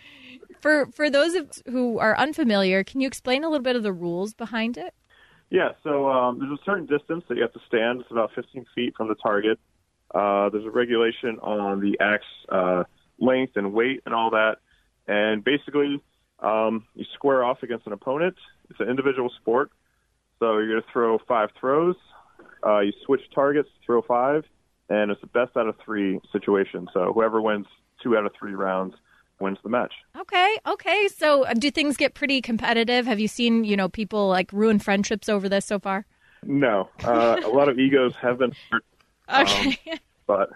For 0.62 0.86
for 0.88 1.10
those 1.10 1.34
of, 1.34 1.51
who 1.67 2.00
are 2.00 2.17
unfamiliar, 2.17 2.83
can 2.83 3.01
you 3.01 3.07
explain 3.07 3.44
a 3.44 3.50
little 3.50 3.64
bit 3.64 3.75
of 3.75 3.83
the 3.83 3.92
rules 3.92 4.33
behind 4.33 4.77
it? 4.77 4.94
Yeah, 5.50 5.72
so 5.83 6.09
um, 6.09 6.40
there's 6.40 6.51
a 6.51 6.64
certain 6.64 6.85
distance 6.85 7.24
that 7.27 7.35
you 7.35 7.42
have 7.42 7.53
to 7.53 7.59
stand. 7.68 8.01
It's 8.01 8.11
about 8.11 8.31
15 8.35 8.66
feet 8.74 8.96
from 8.96 9.07
the 9.09 9.16
target. 9.16 9.59
Uh, 10.15 10.49
there's 10.49 10.65
a 10.65 10.71
regulation 10.71 11.37
on 11.41 11.81
the 11.81 11.97
axe 11.99 12.23
uh, 12.49 12.83
length 13.19 13.57
and 13.57 13.73
weight 13.73 14.01
and 14.05 14.15
all 14.15 14.29
that. 14.31 14.57
And 15.07 15.43
basically, 15.43 16.01
um, 16.39 16.85
you 16.95 17.05
square 17.13 17.43
off 17.43 17.63
against 17.63 17.85
an 17.85 17.91
opponent. 17.91 18.35
It's 18.69 18.79
an 18.79 18.89
individual 18.89 19.29
sport. 19.41 19.71
So 20.39 20.57
you're 20.57 20.69
going 20.69 20.81
to 20.81 20.87
throw 20.91 21.17
five 21.27 21.49
throws. 21.59 21.95
Uh, 22.65 22.79
you 22.79 22.93
switch 23.05 23.21
targets, 23.33 23.69
throw 23.85 24.01
five, 24.01 24.45
and 24.89 25.11
it's 25.11 25.21
the 25.21 25.27
best 25.27 25.55
out 25.57 25.67
of 25.67 25.75
three 25.83 26.19
situation. 26.31 26.87
So 26.93 27.11
whoever 27.13 27.41
wins 27.41 27.67
two 28.01 28.17
out 28.17 28.25
of 28.25 28.31
three 28.39 28.55
rounds 28.55 28.95
wins 29.39 29.57
the 29.63 29.69
match. 29.69 29.93
Okay, 30.17 30.57
okay. 30.65 31.09
So, 31.09 31.43
uh, 31.43 31.53
do 31.53 31.69
things 31.69 31.97
get 31.97 32.13
pretty 32.13 32.41
competitive? 32.41 33.05
Have 33.05 33.19
you 33.19 33.27
seen, 33.27 33.65
you 33.65 33.75
know, 33.75 33.89
people 33.89 34.29
like 34.29 34.51
ruin 34.53 34.79
friendships 34.79 35.27
over 35.27 35.49
this 35.49 35.65
so 35.65 35.77
far? 35.77 36.05
No, 36.43 36.89
uh, 37.03 37.41
a 37.43 37.49
lot 37.49 37.67
of 37.69 37.77
egos 37.79 38.13
have 38.21 38.37
been 38.37 38.53
hurt 38.71 38.85
Okay. 39.33 39.77
but 40.27 40.50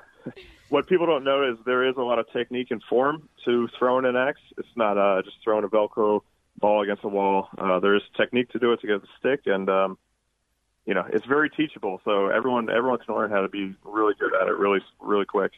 what 0.69 0.88
people 0.88 1.05
don't 1.05 1.23
know 1.23 1.49
is 1.49 1.58
there 1.65 1.88
is 1.88 1.95
a 1.97 2.01
lot 2.01 2.19
of 2.19 2.32
technique 2.32 2.67
and 2.71 2.82
form 2.89 3.27
to 3.45 3.67
throwing 3.77 4.05
an 4.05 4.15
axe. 4.15 4.41
It's 4.58 4.67
not 4.75 4.97
uh, 4.97 5.21
just 5.23 5.38
throwing 5.43 5.63
a 5.63 5.67
Velcro 5.67 6.21
ball 6.58 6.84
against 6.84 7.03
a 7.03 7.08
wall. 7.08 7.47
Uh, 7.58 7.79
there 7.79 7.95
is 7.95 8.01
technique 8.17 8.49
to 8.49 8.60
do 8.60 8.73
it 8.73 8.82
to 8.82 8.88
get 8.88 9.01
the 9.01 9.08
stick, 9.19 9.41
and 9.45 9.69
um, 9.69 9.97
you 10.86 10.93
know 10.93 11.05
it's 11.12 11.25
very 11.25 11.49
teachable. 11.49 12.01
So 12.05 12.27
everyone 12.27 12.69
everyone 12.69 12.99
can 12.99 13.15
learn 13.15 13.32
how 13.32 13.41
to 13.41 13.49
be 13.49 13.75
really 13.84 14.13
good 14.19 14.34
at 14.39 14.47
it 14.47 14.58
really 14.58 14.79
really 14.99 15.25
quick. 15.25 15.51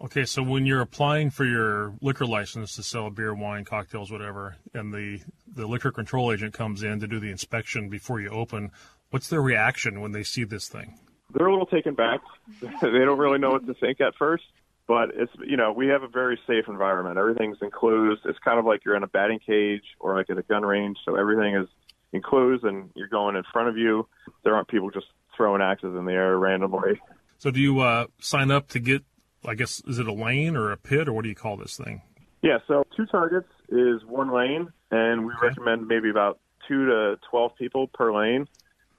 Okay, 0.00 0.26
so 0.26 0.42
when 0.42 0.66
you're 0.66 0.82
applying 0.82 1.30
for 1.30 1.46
your 1.46 1.94
liquor 2.02 2.26
license 2.26 2.76
to 2.76 2.82
sell 2.82 3.10
beer, 3.10 3.34
wine, 3.34 3.64
cocktails, 3.64 4.12
whatever, 4.12 4.56
and 4.74 4.92
the, 4.92 5.20
the 5.52 5.66
liquor 5.66 5.90
control 5.90 6.30
agent 6.30 6.52
comes 6.52 6.82
in 6.82 7.00
to 7.00 7.06
do 7.06 7.18
the 7.18 7.30
inspection 7.30 7.88
before 7.88 8.20
you 8.20 8.28
open, 8.28 8.70
what's 9.10 9.28
their 9.28 9.40
reaction 9.40 10.00
when 10.00 10.12
they 10.12 10.22
see 10.22 10.44
this 10.44 10.68
thing? 10.68 10.98
They're 11.32 11.46
a 11.46 11.50
little 11.50 11.66
taken 11.66 11.94
back. 11.94 12.20
they 12.60 12.68
don't 13.04 13.18
really 13.18 13.38
know 13.38 13.50
what 13.50 13.66
to 13.66 13.74
think 13.74 14.00
at 14.00 14.14
first. 14.18 14.44
But 14.86 15.10
it's 15.14 15.32
you 15.46 15.58
know 15.58 15.70
we 15.70 15.88
have 15.88 16.02
a 16.02 16.08
very 16.08 16.40
safe 16.46 16.64
environment. 16.66 17.18
Everything's 17.18 17.58
enclosed. 17.60 18.22
It's 18.24 18.38
kind 18.38 18.58
of 18.58 18.64
like 18.64 18.86
you're 18.86 18.96
in 18.96 19.02
a 19.02 19.08
batting 19.08 19.38
cage 19.38 19.84
or 20.00 20.16
like 20.16 20.30
at 20.30 20.38
a 20.38 20.42
gun 20.42 20.62
range. 20.62 20.96
So 21.04 21.14
everything 21.14 21.54
is 21.54 21.68
enclosed, 22.14 22.64
and 22.64 22.90
you're 22.94 23.08
going 23.08 23.36
in 23.36 23.42
front 23.52 23.68
of 23.68 23.76
you. 23.76 24.08
There 24.44 24.54
aren't 24.54 24.68
people 24.68 24.90
just 24.90 25.06
throwing 25.36 25.60
axes 25.60 25.94
in 25.94 26.06
the 26.06 26.12
air 26.12 26.38
randomly. 26.38 27.00
So 27.36 27.50
do 27.50 27.60
you 27.60 27.80
uh, 27.80 28.06
sign 28.18 28.50
up 28.50 28.68
to 28.68 28.80
get, 28.80 29.04
I 29.44 29.54
guess, 29.54 29.82
is 29.86 29.98
it 29.98 30.08
a 30.08 30.12
lane 30.12 30.56
or 30.56 30.72
a 30.72 30.76
pit, 30.76 31.06
or 31.06 31.12
what 31.12 31.22
do 31.22 31.28
you 31.28 31.34
call 31.34 31.58
this 31.58 31.76
thing? 31.76 32.00
Yeah, 32.42 32.58
so 32.66 32.84
two 32.96 33.06
targets 33.06 33.48
is 33.68 34.04
one 34.04 34.32
lane, 34.32 34.72
and 34.90 35.26
we 35.26 35.32
recommend 35.40 35.86
maybe 35.86 36.08
about 36.08 36.40
two 36.66 36.86
to 36.86 37.18
12 37.30 37.56
people 37.56 37.88
per 37.88 38.12
lane. 38.12 38.48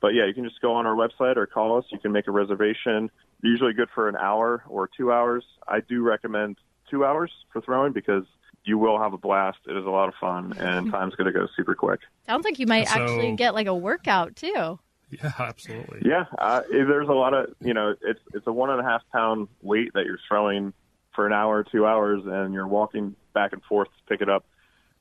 But 0.01 0.09
yeah, 0.13 0.25
you 0.25 0.33
can 0.33 0.43
just 0.45 0.61
go 0.61 0.73
on 0.73 0.85
our 0.85 0.95
website 0.95 1.37
or 1.37 1.45
call 1.45 1.77
us. 1.77 1.85
You 1.89 1.99
can 1.99 2.11
make 2.11 2.27
a 2.27 2.31
reservation. 2.31 3.11
Usually 3.41 3.73
good 3.73 3.89
for 3.93 4.07
an 4.07 4.15
hour 4.15 4.63
or 4.67 4.87
two 4.87 5.11
hours. 5.11 5.43
I 5.67 5.81
do 5.81 6.01
recommend 6.03 6.57
two 6.89 7.05
hours 7.05 7.31
for 7.51 7.61
throwing 7.61 7.93
because 7.93 8.23
you 8.63 8.77
will 8.77 8.99
have 8.99 9.13
a 9.13 9.17
blast. 9.17 9.59
It 9.67 9.75
is 9.75 9.85
a 9.85 9.89
lot 9.89 10.07
of 10.09 10.15
fun, 10.19 10.53
and 10.57 10.91
time's 10.91 11.15
going 11.15 11.31
to 11.31 11.37
go 11.37 11.47
super 11.55 11.75
quick. 11.75 11.99
Sounds 12.25 12.45
like 12.45 12.59
you 12.59 12.67
might 12.67 12.87
So- 12.87 13.01
actually 13.01 13.35
get 13.35 13.53
like 13.53 13.67
a 13.67 13.75
workout 13.75 14.35
too. 14.35 14.79
Yeah, 15.11 15.31
absolutely. 15.39 16.01
Yeah, 16.05 16.25
uh, 16.37 16.61
there's 16.69 17.07
a 17.09 17.13
lot 17.13 17.33
of 17.33 17.47
you 17.61 17.73
know, 17.73 17.95
it's 18.01 18.19
it's 18.33 18.45
a 18.45 18.53
one 18.53 18.69
and 18.69 18.79
a 18.79 18.83
half 18.83 19.01
pound 19.11 19.47
weight 19.63 19.91
that 19.95 20.05
you're 20.05 20.19
throwing 20.27 20.71
for 21.15 21.25
an 21.25 21.33
hour, 21.33 21.63
two 21.63 21.85
hours, 21.87 22.21
and 22.27 22.53
you're 22.53 22.67
walking 22.67 23.15
back 23.33 23.51
and 23.53 23.63
forth 23.63 23.87
to 23.87 24.03
pick 24.07 24.21
it 24.21 24.29
up 24.29 24.45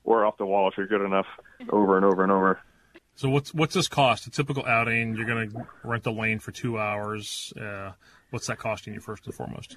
or 0.03 0.25
off 0.25 0.35
the 0.39 0.45
wall 0.47 0.67
if 0.67 0.75
you're 0.77 0.87
good 0.87 1.05
enough, 1.05 1.27
over 1.69 1.95
and 1.95 2.05
over 2.05 2.23
and 2.23 2.31
over. 2.31 2.59
So 3.19 3.29
what's 3.29 3.53
what's 3.53 3.73
this 3.73 3.89
cost? 3.89 4.27
A 4.27 4.29
typical 4.29 4.65
outing, 4.65 5.13
you're 5.13 5.25
going 5.25 5.49
to 5.49 5.65
rent 5.83 6.05
a 6.05 6.11
lane 6.11 6.39
for 6.39 6.53
two 6.53 6.79
hours. 6.79 7.51
Uh, 7.59 7.91
what's 8.29 8.47
that 8.47 8.59
costing 8.59 8.93
you 8.93 9.01
first 9.01 9.25
and 9.25 9.35
foremost? 9.35 9.75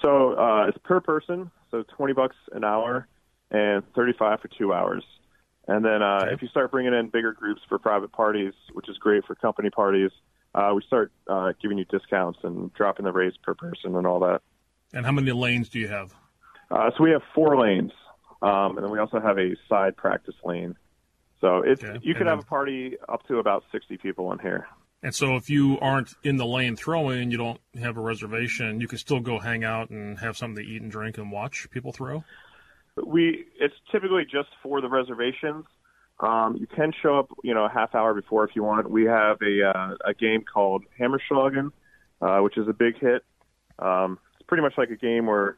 So 0.00 0.36
uh, 0.36 0.66
it's 0.66 0.78
per 0.78 1.00
person, 1.00 1.52
so 1.70 1.84
twenty 1.96 2.12
bucks 2.12 2.34
an 2.50 2.64
hour, 2.64 3.06
and 3.52 3.84
thirty-five 3.94 4.40
for 4.40 4.48
two 4.58 4.72
hours. 4.74 5.04
And 5.68 5.84
then 5.84 6.02
uh, 6.02 6.22
Okay. 6.24 6.34
if 6.34 6.42
you 6.42 6.48
start 6.48 6.72
bringing 6.72 6.92
in 6.92 7.08
bigger 7.08 7.32
groups 7.32 7.60
for 7.68 7.78
private 7.78 8.10
parties, 8.10 8.52
which 8.72 8.88
is 8.88 8.98
great 8.98 9.24
for 9.26 9.36
company 9.36 9.70
parties, 9.70 10.10
uh, 10.56 10.72
we 10.74 10.82
start 10.84 11.12
uh, 11.28 11.52
giving 11.62 11.78
you 11.78 11.84
discounts 11.84 12.40
and 12.42 12.74
dropping 12.74 13.04
the 13.04 13.12
rates 13.12 13.36
per 13.44 13.54
person 13.54 13.94
and 13.94 14.08
all 14.08 14.18
that. 14.18 14.40
And 14.92 15.06
how 15.06 15.12
many 15.12 15.30
lanes 15.30 15.68
do 15.68 15.78
you 15.78 15.86
have? 15.86 16.12
Uh, 16.68 16.90
so 16.96 17.04
we 17.04 17.12
have 17.12 17.22
four 17.32 17.56
lanes, 17.60 17.92
um, 18.42 18.76
and 18.76 18.84
then 18.84 18.90
we 18.90 18.98
also 18.98 19.20
have 19.20 19.38
a 19.38 19.54
side 19.68 19.96
practice 19.96 20.34
lane. 20.42 20.74
So 21.42 21.58
it's 21.58 21.84
Okay. 21.84 21.98
you 22.02 22.14
could 22.14 22.22
And 22.22 22.30
have 22.30 22.38
then- 22.38 22.46
a 22.46 22.48
party 22.48 22.96
up 23.10 23.26
to 23.26 23.38
about 23.38 23.64
sixty 23.70 23.98
people 23.98 24.32
in 24.32 24.38
here. 24.38 24.66
And 25.02 25.12
so 25.14 25.34
if 25.34 25.50
you 25.50 25.78
aren't 25.80 26.14
in 26.22 26.36
the 26.36 26.46
lane 26.46 26.76
throwing, 26.76 27.30
you 27.32 27.36
don't 27.36 27.60
have 27.80 27.96
a 27.98 28.00
reservation, 28.00 28.80
you 28.80 28.86
can 28.86 28.98
still 28.98 29.18
go 29.18 29.40
hang 29.40 29.64
out 29.64 29.90
and 29.90 30.16
have 30.20 30.36
something 30.36 30.64
to 30.64 30.70
eat 30.70 30.80
and 30.80 30.90
drink 30.92 31.18
and 31.18 31.30
watch 31.32 31.68
people 31.72 31.92
throw. 31.92 32.22
We 33.04 33.46
it's 33.58 33.74
typically 33.90 34.24
just 34.24 34.48
for 34.62 34.80
the 34.80 34.88
reservations. 34.88 35.66
Um, 36.20 36.56
you 36.56 36.68
can 36.68 36.92
show 37.02 37.18
up, 37.18 37.28
you 37.42 37.52
know, 37.52 37.64
a 37.64 37.68
half 37.68 37.94
hour 37.96 38.14
before 38.14 38.44
if 38.44 38.54
you 38.54 38.62
want. 38.62 38.88
We 38.88 39.04
have 39.06 39.38
a 39.42 39.68
uh, 39.76 39.94
a 40.04 40.14
game 40.14 40.42
called 40.44 40.84
Hammerschlagen, 41.00 41.72
uh, 42.20 42.38
which 42.40 42.56
is 42.56 42.68
a 42.68 42.72
big 42.72 42.96
hit. 43.00 43.24
Um, 43.80 44.18
it's 44.34 44.46
pretty 44.46 44.62
much 44.62 44.74
like 44.78 44.90
a 44.90 44.96
game 44.96 45.26
where 45.26 45.56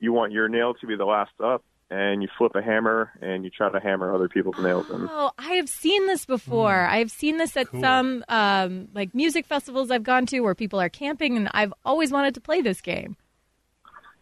you 0.00 0.14
want 0.14 0.32
your 0.32 0.48
nail 0.48 0.72
to 0.74 0.86
be 0.86 0.96
the 0.96 1.04
last 1.04 1.32
up, 1.44 1.62
and 1.90 2.22
you 2.22 2.28
flip 2.36 2.52
a 2.54 2.62
hammer 2.62 3.10
and 3.20 3.44
you 3.44 3.50
try 3.50 3.70
to 3.70 3.78
hammer 3.80 4.14
other 4.14 4.28
people's 4.28 4.56
nails 4.58 4.86
in. 4.90 5.08
Oh, 5.10 5.30
I 5.38 5.52
have 5.52 5.68
seen 5.68 6.06
this 6.06 6.24
before. 6.26 6.86
I 6.86 6.98
have 6.98 7.10
seen 7.10 7.38
this 7.38 7.56
at 7.56 7.68
Cool. 7.68 7.80
some 7.80 8.24
um, 8.28 8.88
like 8.94 9.14
music 9.14 9.46
festivals 9.46 9.90
I've 9.90 10.02
gone 10.02 10.26
to 10.26 10.40
where 10.40 10.54
people 10.54 10.80
are 10.80 10.88
camping, 10.88 11.36
and 11.36 11.48
I've 11.52 11.72
always 11.84 12.10
wanted 12.10 12.34
to 12.34 12.40
play 12.40 12.60
this 12.60 12.80
game. 12.80 13.16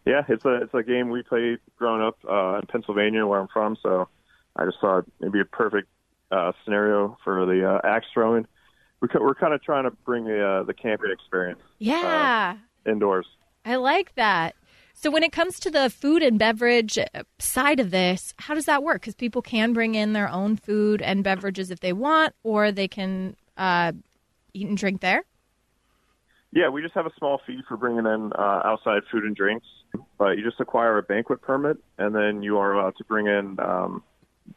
Yeah, 0.07 0.23
it's 0.29 0.45
a 0.45 0.63
it's 0.63 0.75
a 0.75 0.83
game 0.83 1.09
we 1.09 1.23
played 1.23 1.59
growing 1.79 2.03
up 2.03 2.19
uh, 2.29 2.59
in 2.59 2.67
Pennsylvania, 2.67 3.27
where 3.27 3.41
I'm 3.41 3.49
from. 3.49 3.77
So 3.83 4.09
I 4.57 4.67
just 4.67 4.77
thought 4.81 5.05
it'd 5.21 5.33
be 5.33 5.41
a 5.41 5.47
perfect 5.47 5.89
uh, 6.31 6.53
scenario 6.65 7.17
for 7.25 7.47
the 7.47 7.67
uh, 7.67 7.81
axe 7.87 8.07
throwing. 8.13 8.47
We 9.01 9.09
co- 9.09 9.21
we're 9.23 9.35
kind 9.35 9.55
of 9.55 9.63
trying 9.63 9.85
to 9.85 9.91
bring 10.05 10.25
the 10.27 10.47
uh, 10.47 10.63
the 10.65 10.75
camping 10.75 11.11
experience 11.11 11.61
Yeah, 11.79 12.57
indoors. 12.85 13.27
I 13.65 13.77
like 13.77 14.15
that. 14.17 14.55
So 15.05 15.11
when 15.11 15.23
it 15.23 15.33
comes 15.33 15.61
to 15.61 15.71
the 15.71 15.91
food 15.91 16.23
and 16.23 16.39
beverage 16.39 16.97
uh, 16.97 17.25
side 17.39 17.79
of 17.79 17.91
this, 17.91 18.33
how 18.39 18.55
does 18.55 18.65
that 18.65 18.83
work? 18.83 19.03
Because 19.03 19.15
people 19.15 19.43
can 19.43 19.75
bring 19.75 19.97
in 19.97 20.15
their 20.15 20.31
own 20.31 20.57
food 20.57 21.03
and 21.03 21.23
beverages 21.23 21.71
if 21.71 21.81
they 21.81 21.93
want, 21.93 22.35
or 22.43 22.73
they 22.73 22.89
can 22.89 23.37
uh, 23.59 23.93
eat 24.55 24.67
and 24.67 24.79
drink 24.79 25.03
there. 25.03 25.25
Yeah, 26.53 26.71
we 26.71 26.81
just 26.81 26.95
have 26.95 27.05
a 27.05 27.13
small 27.19 27.39
fee 27.47 27.61
for 27.69 27.77
bringing 27.77 28.07
in 28.07 28.33
uh, 28.33 28.63
outside 28.65 29.03
food 29.13 29.25
and 29.25 29.37
drinks, 29.37 29.67
but 30.17 30.39
you 30.39 30.43
just 30.43 30.59
acquire 30.59 30.97
a 30.97 31.03
banquet 31.03 31.43
permit, 31.43 31.77
and 31.99 32.15
then 32.15 32.43
you 32.43 32.57
are 32.57 32.73
allowed 32.73 32.97
to 32.97 33.05
bring 33.05 33.27
in 33.27 33.61
um, 33.61 34.03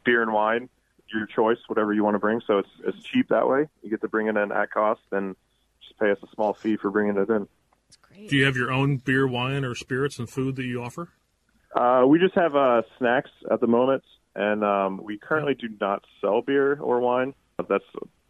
beer 0.06 0.22
and 0.22 0.32
wine, 0.32 0.70
your 1.12 1.26
choice, 1.26 1.58
whatever 1.66 1.92
you 1.92 2.02
want 2.02 2.14
to 2.14 2.20
bring. 2.20 2.40
So 2.46 2.56
it's 2.56 2.70
it's 2.86 3.02
cheap 3.02 3.28
that 3.28 3.46
way. 3.46 3.68
You 3.82 3.90
get 3.90 4.00
to 4.00 4.08
bring 4.08 4.28
it 4.28 4.36
in 4.38 4.50
at 4.50 4.70
cost, 4.70 5.02
and 5.12 5.36
just 5.82 6.00
pay 6.00 6.10
us 6.10 6.18
a 6.22 6.34
small 6.34 6.54
fee 6.54 6.78
for 6.78 6.90
bringing 6.90 7.18
it 7.18 7.28
in. 7.28 7.46
That's 8.18 8.30
great. 8.30 8.30
Do 8.30 8.36
you 8.36 8.44
have 8.46 8.56
your 8.56 8.72
own 8.72 8.96
beer, 8.96 9.26
wine, 9.28 9.64
or 9.64 9.74
spirits 9.74 10.18
and 10.18 10.28
food 10.28 10.56
that 10.56 10.64
you 10.64 10.82
offer? 10.82 11.08
Uh, 11.74 12.04
we 12.06 12.18
just 12.18 12.34
have 12.34 12.56
uh, 12.56 12.82
snacks 12.98 13.30
at 13.50 13.60
the 13.60 13.66
moment, 13.66 14.02
and 14.34 14.64
um, 14.64 15.02
we 15.04 15.18
currently 15.18 15.54
do 15.54 15.68
not 15.80 16.04
sell 16.20 16.42
beer 16.42 16.78
or 16.80 17.00
wine. 17.00 17.34
But 17.56 17.68
that's 17.68 17.84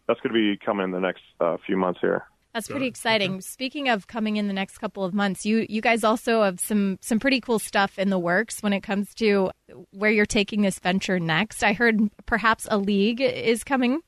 that's 0.07 0.19
going 0.21 0.33
to 0.33 0.55
be 0.55 0.57
coming 0.63 0.85
in 0.85 0.91
the 0.91 0.99
next 0.99 1.23
uh, 1.39 1.57
few 1.65 1.77
months 1.77 1.99
here. 2.01 2.25
That's 2.53 2.67
pretty 2.67 2.87
exciting. 2.87 3.41
Speaking 3.41 3.89
of 3.89 4.07
coming 4.07 4.37
in 4.37 4.47
the 4.47 4.53
next 4.53 4.79
couple 4.79 5.03
of 5.03 5.13
months, 5.13 5.45
you 5.45 5.65
you 5.69 5.81
guys 5.81 6.03
also 6.03 6.43
have 6.43 6.59
some 6.59 6.97
some 7.01 7.19
pretty 7.19 7.39
cool 7.39 7.59
stuff 7.59 7.97
in 7.97 8.09
the 8.09 8.19
works 8.19 8.61
when 8.61 8.73
it 8.73 8.81
comes 8.81 9.13
to 9.15 9.51
where 9.91 10.11
you're 10.11 10.25
taking 10.25 10.61
this 10.61 10.79
venture 10.79 11.19
next. 11.19 11.63
I 11.63 11.73
heard 11.73 11.99
perhaps 12.25 12.67
a 12.69 12.77
league 12.77 13.21
is 13.21 13.63
coming. 13.63 14.01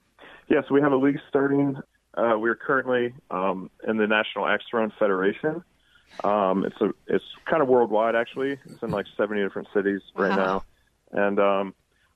Yes, 0.49 0.65
we 0.69 0.81
have 0.81 0.91
a 0.91 0.97
league 0.97 1.19
starting. 1.29 1.77
Uh, 2.15 2.33
we're 2.37 2.55
currently 2.55 3.13
um, 3.29 3.69
in 3.87 3.97
the 3.97 4.07
National 4.07 4.47
Axe 4.47 4.65
Throwing 4.69 4.91
Federation. 4.99 5.63
Um, 6.23 6.65
it's 6.65 6.79
a 6.81 6.89
it's 7.07 7.23
kind 7.49 7.61
of 7.61 7.67
worldwide 7.67 8.15
actually. 8.15 8.57
It's 8.65 8.83
in 8.83 8.91
like 8.91 9.05
70 9.17 9.41
different 9.41 9.67
cities 9.73 10.01
right 10.15 10.29
Wow. 10.37 10.63
now, 11.11 11.25
and 11.27 11.39
um, 11.39 11.73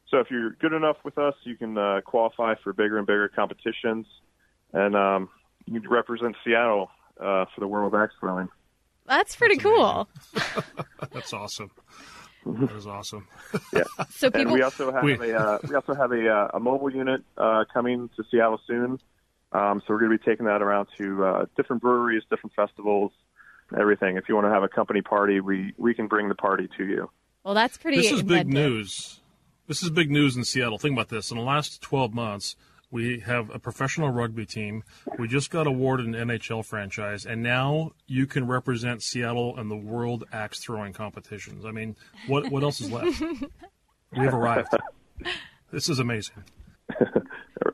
so 0.10 0.20
if 0.20 0.30
you're 0.30 0.52
good 0.52 0.74
enough 0.74 0.98
with 1.04 1.18
us, 1.18 1.34
you 1.44 1.56
can 1.56 1.78
uh, 1.78 2.02
qualify 2.06 2.54
for 2.64 2.72
bigger 2.74 2.98
and 2.98 3.08
bigger 3.08 3.28
competitions, 3.30 4.06
and 4.74 4.96
um, 4.96 5.30
you 5.66 5.82
can 5.82 5.90
represent 5.90 6.36
Seattle 6.44 6.90
uh, 7.20 7.46
for 7.54 7.60
the 7.62 7.68
World 7.68 7.96
Axe 7.96 8.14
Throwing. 8.20 8.50
That's 9.08 9.36
pretty 9.36 9.58
cool. 9.58 10.08
That's 11.12 11.34
awesome. 11.34 11.72
That 12.46 12.72
is 12.72 12.86
awesome. 12.88 13.28
So 14.12 14.30
And 14.34 14.52
we 14.52 14.62
also 14.62 14.92
have 14.92 15.04
We- 15.04 15.14
a 15.14 15.36
uh, 15.40 15.58
we 15.68 15.76
also 15.76 15.94
have 15.96 16.12
a 16.12 16.30
uh, 16.30 16.48
a 16.54 16.60
mobile 16.60 16.92
unit 16.92 17.22
uh, 17.38 17.64
coming 17.74 18.10
to 18.16 18.24
Seattle 18.30 18.60
soon. 18.68 19.00
Um, 19.52 19.82
so 19.82 19.94
we're 19.94 20.00
going 20.00 20.12
to 20.12 20.18
be 20.18 20.24
taking 20.24 20.46
that 20.46 20.62
around 20.62 20.88
to 20.98 21.26
uh, 21.26 21.46
different 21.58 21.82
breweries, 21.82 22.24
different 22.30 22.54
festivals, 22.56 23.12
everything. 23.78 24.18
If 24.18 24.30
you 24.30 24.36
want 24.36 24.46
to 24.48 24.52
have 24.52 24.64
a 24.64 24.70
company 24.70 25.02
party, 25.02 25.40
we 25.40 25.74
we 25.78 25.94
can 25.94 26.08
bring 26.08 26.30
the 26.30 26.36
party 26.36 26.70
to 26.78 26.86
you. 26.86 27.10
well, 27.44 27.54
that's 27.54 27.78
pretty. 27.78 27.98
This 27.98 28.12
is 28.12 28.24
big 28.24 28.48
news. 28.48 29.20
This 29.68 29.82
is 29.82 29.90
big 29.90 30.12
news 30.12 30.36
in 30.36 30.44
Seattle. 30.44 30.78
Think 30.78 30.94
about 30.94 31.10
this. 31.10 31.32
In 31.32 31.38
the 31.38 31.44
last 31.44 31.82
12 31.82 32.14
months, 32.14 32.56
we 32.92 33.20
have 33.22 33.50
a 33.50 33.58
professional 33.58 34.10
rugby 34.10 34.46
team. 34.46 34.84
We 35.18 35.28
just 35.28 35.50
got 35.50 35.66
awarded 35.66 36.06
an 36.06 36.14
NHL 36.14 36.64
franchise, 36.64 37.26
and 37.26 37.42
now 37.42 37.94
you 38.06 38.28
can 38.28 38.46
represent 38.48 39.02
Seattle 39.02 39.60
in 39.60 39.70
the 39.70 39.76
World 39.76 40.24
Axe 40.32 40.60
Throwing 40.60 40.94
competitions. 40.94 41.66
I 41.66 41.72
mean, 41.72 41.96
what 42.28 42.52
what 42.52 42.64
else 42.64 42.80
is 42.80 42.92
left? 42.92 43.20
we 44.12 44.20
have 44.20 44.34
arrived. 44.34 44.70
This 45.72 45.90
is 45.90 46.00
amazing. 46.00 46.44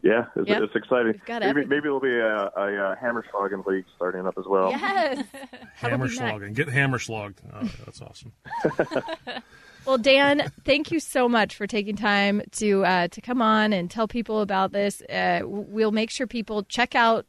Yeah, 0.03 0.25
it's, 0.35 0.49
Yep. 0.49 0.61
it's 0.63 0.75
exciting. 0.75 1.21
Maybe 1.27 1.45
everything. 1.45 1.69
maybe 1.69 1.81
there'll 1.83 1.99
be 1.99 2.17
a, 2.17 2.51
a, 2.55 2.91
a 2.93 2.97
Hammerschlagen 2.97 3.65
league 3.65 3.85
starting 3.95 4.25
up 4.25 4.35
as 4.37 4.45
well. 4.47 4.71
Yes. 4.71 5.23
That 5.81 5.99
would 5.99 6.09
be 6.09 6.15
Hammerschlagen. 6.17 6.53
Get 6.53 6.67
hammerschlagged. 6.67 7.37
Oh, 7.53 7.67
that's 7.85 8.01
awesome. 8.01 8.33
Well, 9.85 9.97
Dan, 9.97 10.51
thank 10.63 10.91
you 10.91 10.99
so 10.99 11.27
much 11.27 11.55
for 11.55 11.65
taking 11.65 11.95
time 11.95 12.43
to 12.57 12.85
uh, 12.85 13.07
to 13.07 13.19
come 13.19 13.41
on 13.41 13.73
and 13.73 13.89
tell 13.89 14.07
people 14.07 14.41
about 14.41 14.71
this. 14.71 15.01
Uh, 15.09 15.39
we'll 15.43 15.91
make 15.91 16.11
sure 16.11 16.27
people 16.27 16.61
check 16.61 16.93
out, 16.93 17.25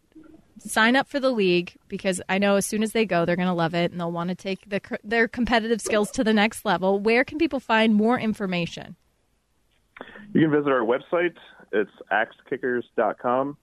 sign 0.59 0.95
up 0.95 1.09
for 1.09 1.19
the 1.19 1.31
league 1.31 1.75
because 1.89 2.21
I 2.29 2.37
know 2.37 2.57
as 2.57 2.67
soon 2.67 2.83
as 2.83 2.93
they 2.93 3.07
go, 3.07 3.25
they're 3.25 3.37
going 3.37 3.49
to 3.49 3.55
love 3.55 3.75
it 3.75 3.91
and 3.91 3.99
they'll 3.99 4.13
want 4.13 4.29
to 4.29 4.35
take 4.35 4.69
the, 4.69 4.83
their 5.03 5.29
competitive 5.29 5.81
skills 5.81 6.11
to 6.11 6.23
the 6.25 6.35
next 6.35 6.67
level. 6.67 7.01
Where 7.01 7.25
can 7.25 7.39
people 7.39 7.59
find 7.59 7.95
more 7.95 8.19
information? 8.21 8.97
You 10.33 10.43
can 10.43 10.51
visit 10.51 10.71
our 10.71 10.81
website. 10.81 11.35
It's 11.73 11.91
axekickers.com. 12.11 13.57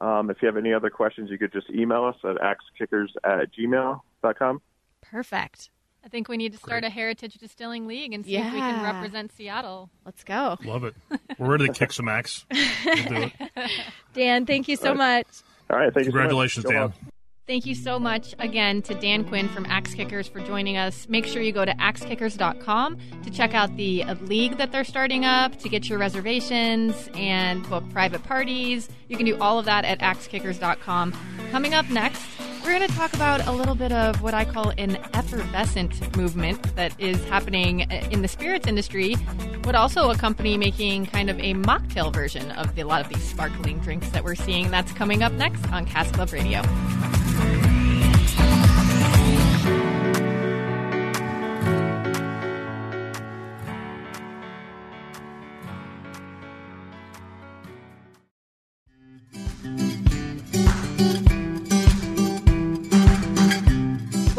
Um, 0.00 0.30
if 0.30 0.36
you 0.40 0.46
have 0.46 0.56
any 0.56 0.72
other 0.72 0.90
questions, 0.90 1.30
you 1.30 1.38
could 1.38 1.52
just 1.52 1.68
email 1.70 2.04
us 2.04 2.16
at 2.24 2.36
axekickers 2.36 3.08
at 3.24 3.48
gmail.com. 3.52 4.62
Perfect. 5.02 5.70
I 6.04 6.08
think 6.08 6.28
we 6.28 6.36
need 6.36 6.52
to 6.52 6.58
start 6.58 6.84
a 6.84 6.88
Heritage 6.88 7.34
Distilling 7.34 7.86
League 7.86 8.12
and 8.12 8.24
see 8.24 8.36
if 8.36 8.52
we 8.52 8.58
can 8.58 8.82
represent 8.82 9.32
Seattle. 9.32 9.90
Let's 10.04 10.22
go. 10.22 10.56
Love 10.64 10.84
it. 10.84 10.94
We're 11.38 11.50
ready 11.50 11.66
to 11.66 11.72
kick 11.72 11.92
some 11.92 12.08
axe. 12.08 12.46
We'll 12.50 13.04
do 13.04 13.30
it. 13.40 13.70
Dan, 14.14 14.46
thank 14.46 14.68
you 14.68 14.76
so 14.76 14.94
much. 14.94 15.26
All 15.70 15.78
right. 15.78 15.92
Thank 15.92 16.06
you. 16.06 16.12
so. 16.12 16.16
Congratulations, 16.16 16.64
Go 16.64 16.70
Dan. 16.72 16.94
Thank 17.48 17.64
you 17.64 17.74
so 17.74 17.98
much 17.98 18.34
again 18.38 18.82
to 18.82 18.94
Dan 18.94 19.24
Quinn 19.24 19.48
from 19.48 19.64
Axe 19.70 19.94
Kickers 19.94 20.28
for 20.28 20.40
joining 20.40 20.76
us. 20.76 21.08
Make 21.08 21.24
sure 21.24 21.40
you 21.40 21.50
go 21.50 21.64
to 21.64 21.72
axekickers.com 21.76 22.98
to 23.22 23.30
check 23.30 23.54
out 23.54 23.74
the 23.78 24.04
uh, 24.04 24.16
league 24.16 24.58
that 24.58 24.70
they're 24.70 24.84
starting 24.84 25.24
up, 25.24 25.58
to 25.60 25.70
get 25.70 25.88
your 25.88 25.98
reservations 25.98 27.08
and 27.14 27.66
book 27.70 27.88
private 27.88 28.22
parties. 28.22 28.90
You 29.08 29.16
can 29.16 29.24
do 29.24 29.40
all 29.40 29.58
of 29.58 29.64
that 29.64 29.86
at 29.86 30.00
axekickers.com. 30.00 31.14
Coming 31.50 31.72
up 31.72 31.88
next, 31.88 32.22
we're 32.68 32.78
going 32.78 32.90
to 32.90 32.96
talk 32.96 33.14
about 33.14 33.46
a 33.46 33.52
little 33.52 33.74
bit 33.74 33.92
of 33.92 34.20
what 34.20 34.34
I 34.34 34.44
call 34.44 34.74
an 34.76 34.96
effervescent 35.14 36.14
movement 36.18 36.76
that 36.76 36.92
is 37.00 37.24
happening 37.24 37.90
uh, 37.90 38.06
in 38.10 38.20
the 38.20 38.28
spirits 38.28 38.66
industry, 38.66 39.16
but 39.62 39.74
also 39.74 40.10
a 40.10 40.14
company 40.14 40.58
making 40.58 41.06
kind 41.06 41.30
of 41.30 41.38
a 41.40 41.54
mocktail 41.54 42.12
version 42.12 42.50
of 42.52 42.74
the, 42.74 42.82
a 42.82 42.84
lot 42.84 43.00
of 43.00 43.08
these 43.08 43.26
sparkling 43.26 43.78
drinks 43.78 44.10
that 44.10 44.22
we're 44.22 44.34
seeing. 44.34 44.70
That's 44.70 44.92
coming 44.92 45.22
up 45.22 45.32
next 45.32 45.66
on 45.72 45.86
Cask 45.86 46.12
Club 46.12 46.30
Radio. 46.30 46.60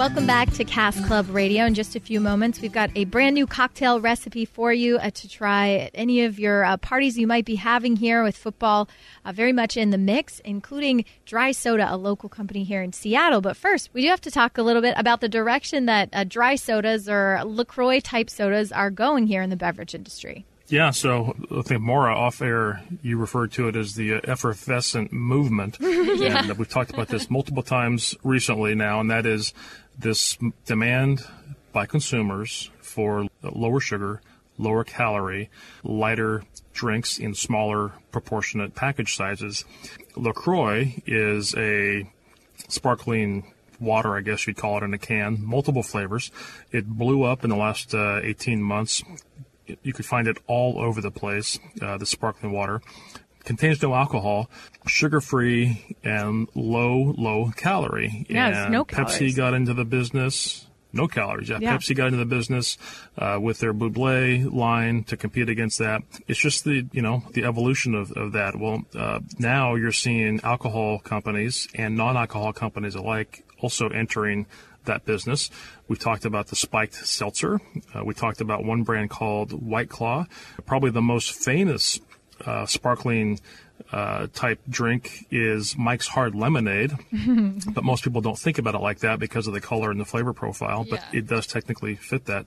Welcome 0.10 0.26
back 0.26 0.52
to 0.54 0.64
Cask 0.64 1.06
Club 1.06 1.30
Radio. 1.30 1.66
In 1.66 1.76
just 1.76 1.96
a 1.96 2.00
few 2.00 2.20
moments, 2.20 2.62
we've 2.62 2.72
got 2.72 2.90
a 2.96 3.06
brand 3.06 3.36
new 3.36 3.46
cocktail 3.46 4.02
recipe 4.02 4.44
for 4.44 4.74
you 4.74 4.98
uh, 4.98 5.12
to 5.12 5.30
try 5.30 5.74
at 5.74 5.92
any 5.94 6.26
of 6.26 6.40
your 6.40 6.66
uh, 6.66 6.78
parties 6.78 7.16
you 7.16 7.28
might 7.28 7.46
be 7.46 7.54
having 7.54 7.96
here 7.96 8.24
with 8.24 8.36
football 8.36 8.90
uh, 9.24 9.32
very 9.32 9.54
much 9.54 9.78
in 9.78 9.92
the 9.92 10.00
mix, 10.00 10.40
including 10.40 11.06
Dry 11.28 11.52
Soda, 11.52 11.94
a 11.94 11.96
local 11.96 12.28
company 12.28 12.64
here 12.64 12.82
in 12.82 12.92
Seattle. 12.92 13.40
But 13.40 13.56
first, 13.56 13.92
we 13.94 14.02
do 14.02 14.08
have 14.08 14.20
to 14.22 14.32
talk 14.32 14.58
a 14.58 14.64
little 14.64 14.82
bit 14.82 14.96
about 14.98 15.22
the 15.22 15.30
direction 15.30 15.86
that 15.86 16.10
uh, 16.12 16.24
dry 16.24 16.56
sodas 16.56 17.08
or 17.08 17.40
LaCroix 17.46 18.00
type 18.00 18.32
sodas 18.32 18.72
are 18.72 18.90
going 18.90 19.28
here 19.28 19.44
in 19.44 19.52
the 19.52 19.56
beverage 19.56 19.94
industry. 19.94 20.44
Yeah, 20.70 20.92
so 20.92 21.36
I 21.52 21.64
think 21.64 21.82
Maura 21.82 22.16
off 22.16 22.42
air, 22.44 22.82
you 23.02 23.18
referred 23.18 23.52
to 23.54 23.68
it 23.68 23.76
as 23.76 23.96
the 23.96 24.14
effervescent 24.24 25.12
movement. 25.12 25.78
And 26.30 26.52
we've 26.58 26.70
talked 26.70 26.92
about 26.92 27.08
this 27.08 27.30
multiple 27.30 27.64
times 27.64 28.16
recently 28.24 28.76
now, 28.76 29.00
and 29.00 29.10
that 29.10 29.26
is 29.26 29.54
this 30.00 30.38
demand 30.66 31.26
by 31.72 31.86
consumers 31.86 32.72
for 32.82 33.28
lower 33.44 33.80
sugar, 33.80 34.22
lower 34.58 34.84
calorie, 34.84 35.50
lighter 35.84 36.44
drinks 36.74 37.18
in 37.18 37.34
smaller 37.34 37.94
proportionate 38.12 38.76
package 38.76 39.16
sizes. 39.16 39.66
LaCroix 40.16 41.02
is 41.06 41.56
a 41.56 42.10
sparkling 42.68 43.54
water, 43.80 44.16
I 44.16 44.22
guess 44.22 44.48
you'd 44.48 44.58
call 44.58 44.78
it, 44.78 44.84
in 44.84 44.94
a 44.94 44.98
can, 44.98 45.44
multiple 45.44 45.84
flavors. 45.84 46.32
It 46.72 46.88
blew 46.88 47.24
up 47.24 47.44
in 47.44 47.50
the 47.50 47.56
last 47.56 47.94
uh, 47.94 48.20
18 48.24 48.62
months. 48.62 49.04
You 49.84 49.94
could 49.94 50.06
find 50.06 50.28
it 50.28 50.38
all 50.48 50.80
over 50.80 51.00
the 51.00 51.12
place, 51.12 51.60
uh, 51.82 51.98
the 51.98 52.06
sparkling 52.06 52.52
water. 52.52 52.82
Contains 53.44 53.82
no 53.82 53.94
alcohol, 53.96 54.50
sugar 54.86 55.22
free, 55.22 55.96
and 56.04 56.48
low, 56.56 57.14
low 57.18 57.52
calorie. 57.56 58.26
Yeah, 58.30 58.68
no 58.70 58.86
Pepsi 58.86 59.36
got 59.36 59.54
into 59.54 59.74
the 59.74 59.86
business. 59.86 60.66
No 60.92 61.08
calories. 61.08 61.50
Yeah, 61.50 61.60
Yeah. 61.62 61.78
Pepsi 61.78 61.96
got 61.96 62.08
into 62.08 62.18
the 62.18 62.26
business 62.26 62.78
uh, 63.18 63.38
with 63.42 63.60
their 63.60 63.74
Bubly 63.74 64.44
line 64.52 65.04
to 65.06 65.16
compete 65.16 65.48
against 65.48 65.78
that. 65.80 66.02
It's 66.28 66.40
just 66.40 66.64
the 66.64 66.88
you 66.92 67.02
know 67.02 67.24
the 67.34 67.46
evolution 67.46 67.96
of, 67.96 68.12
of 68.14 68.32
that. 68.34 68.56
Well, 68.60 68.84
uh, 68.96 69.20
now 69.38 69.76
you're 69.76 69.92
seeing 69.92 70.42
alcohol 70.44 71.00
companies 71.00 71.68
and 71.76 71.96
non-alcohol 71.96 72.54
companies 72.54 72.96
alike 72.96 73.46
also 73.62 73.90
entering 73.90 74.48
that 74.86 75.06
business. 75.06 75.52
We 75.88 75.96
talked 75.98 76.26
about 76.26 76.48
the 76.48 76.56
spiked 76.56 76.96
seltzer. 76.96 77.60
Uh, 77.94 78.04
we 78.04 78.14
talked 78.14 78.42
about 78.42 78.64
one 78.64 78.84
brand 78.84 79.10
called 79.10 79.52
White 79.52 79.90
Claw, 79.90 80.26
probably 80.66 80.90
the 80.92 81.02
most 81.02 81.32
famous 81.32 82.00
uh, 82.46 82.66
sparkling 82.66 83.40
uh, 83.92 84.28
type 84.34 84.60
drink 84.70 85.26
is 85.32 85.78
Mike's 85.78 86.08
Hard 86.08 86.36
Lemonade, 86.36 86.94
but 87.74 87.84
most 87.84 88.04
people 88.04 88.22
don't 88.22 88.38
think 88.38 88.58
about 88.58 88.76
it 88.76 88.82
like 88.82 89.00
that 89.00 89.20
because 89.20 89.48
of 89.48 89.54
the 89.54 89.62
color 89.62 89.90
and 89.92 90.00
the 90.00 90.06
flavor 90.06 90.34
profile. 90.34 90.86
But 90.90 91.00
Yeah. 91.14 91.20
it 91.20 91.28
does 91.28 91.48
technically 91.48 91.96
fit 91.96 92.26
that. 92.26 92.46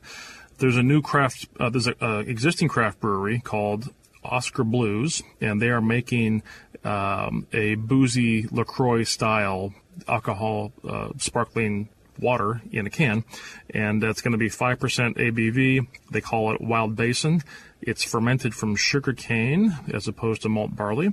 There's 0.59 0.77
a 0.77 0.83
new 0.83 1.03
craft. 1.03 1.49
Uh, 1.59 1.71
there's 1.71 1.89
a 1.89 2.05
uh, 2.05 2.19
existing 2.21 2.69
craft 2.69 3.01
brewery 3.01 3.41
called 3.41 3.93
Oskar 4.23 4.63
Blues, 4.65 5.23
and 5.41 5.61
they 5.61 5.71
are 5.71 5.81
making 5.81 6.43
um, 6.85 7.47
a 7.53 7.75
boozy 7.77 8.47
Lacroix 8.51 9.05
style 9.05 9.73
alcohol 10.07 10.73
uh, 10.89 11.09
sparkling 11.19 11.89
water 12.21 12.61
in 12.71 12.87
a 12.87 12.91
can, 12.91 13.25
and 13.71 14.03
that's 14.03 14.21
going 14.21 14.33
to 14.33 14.39
be 14.39 14.49
5% 14.51 14.79
ABV. 15.17 15.87
They 16.13 16.21
call 16.21 16.55
it 16.55 16.61
Wild 16.61 16.95
Basin. 16.95 17.43
It's 17.83 18.05
fermented 18.05 18.55
from 18.55 18.77
sugar 18.77 19.13
cane 19.13 19.77
as 19.93 20.07
opposed 20.07 20.43
to 20.43 20.49
malt 20.49 20.77
barley. 20.77 21.13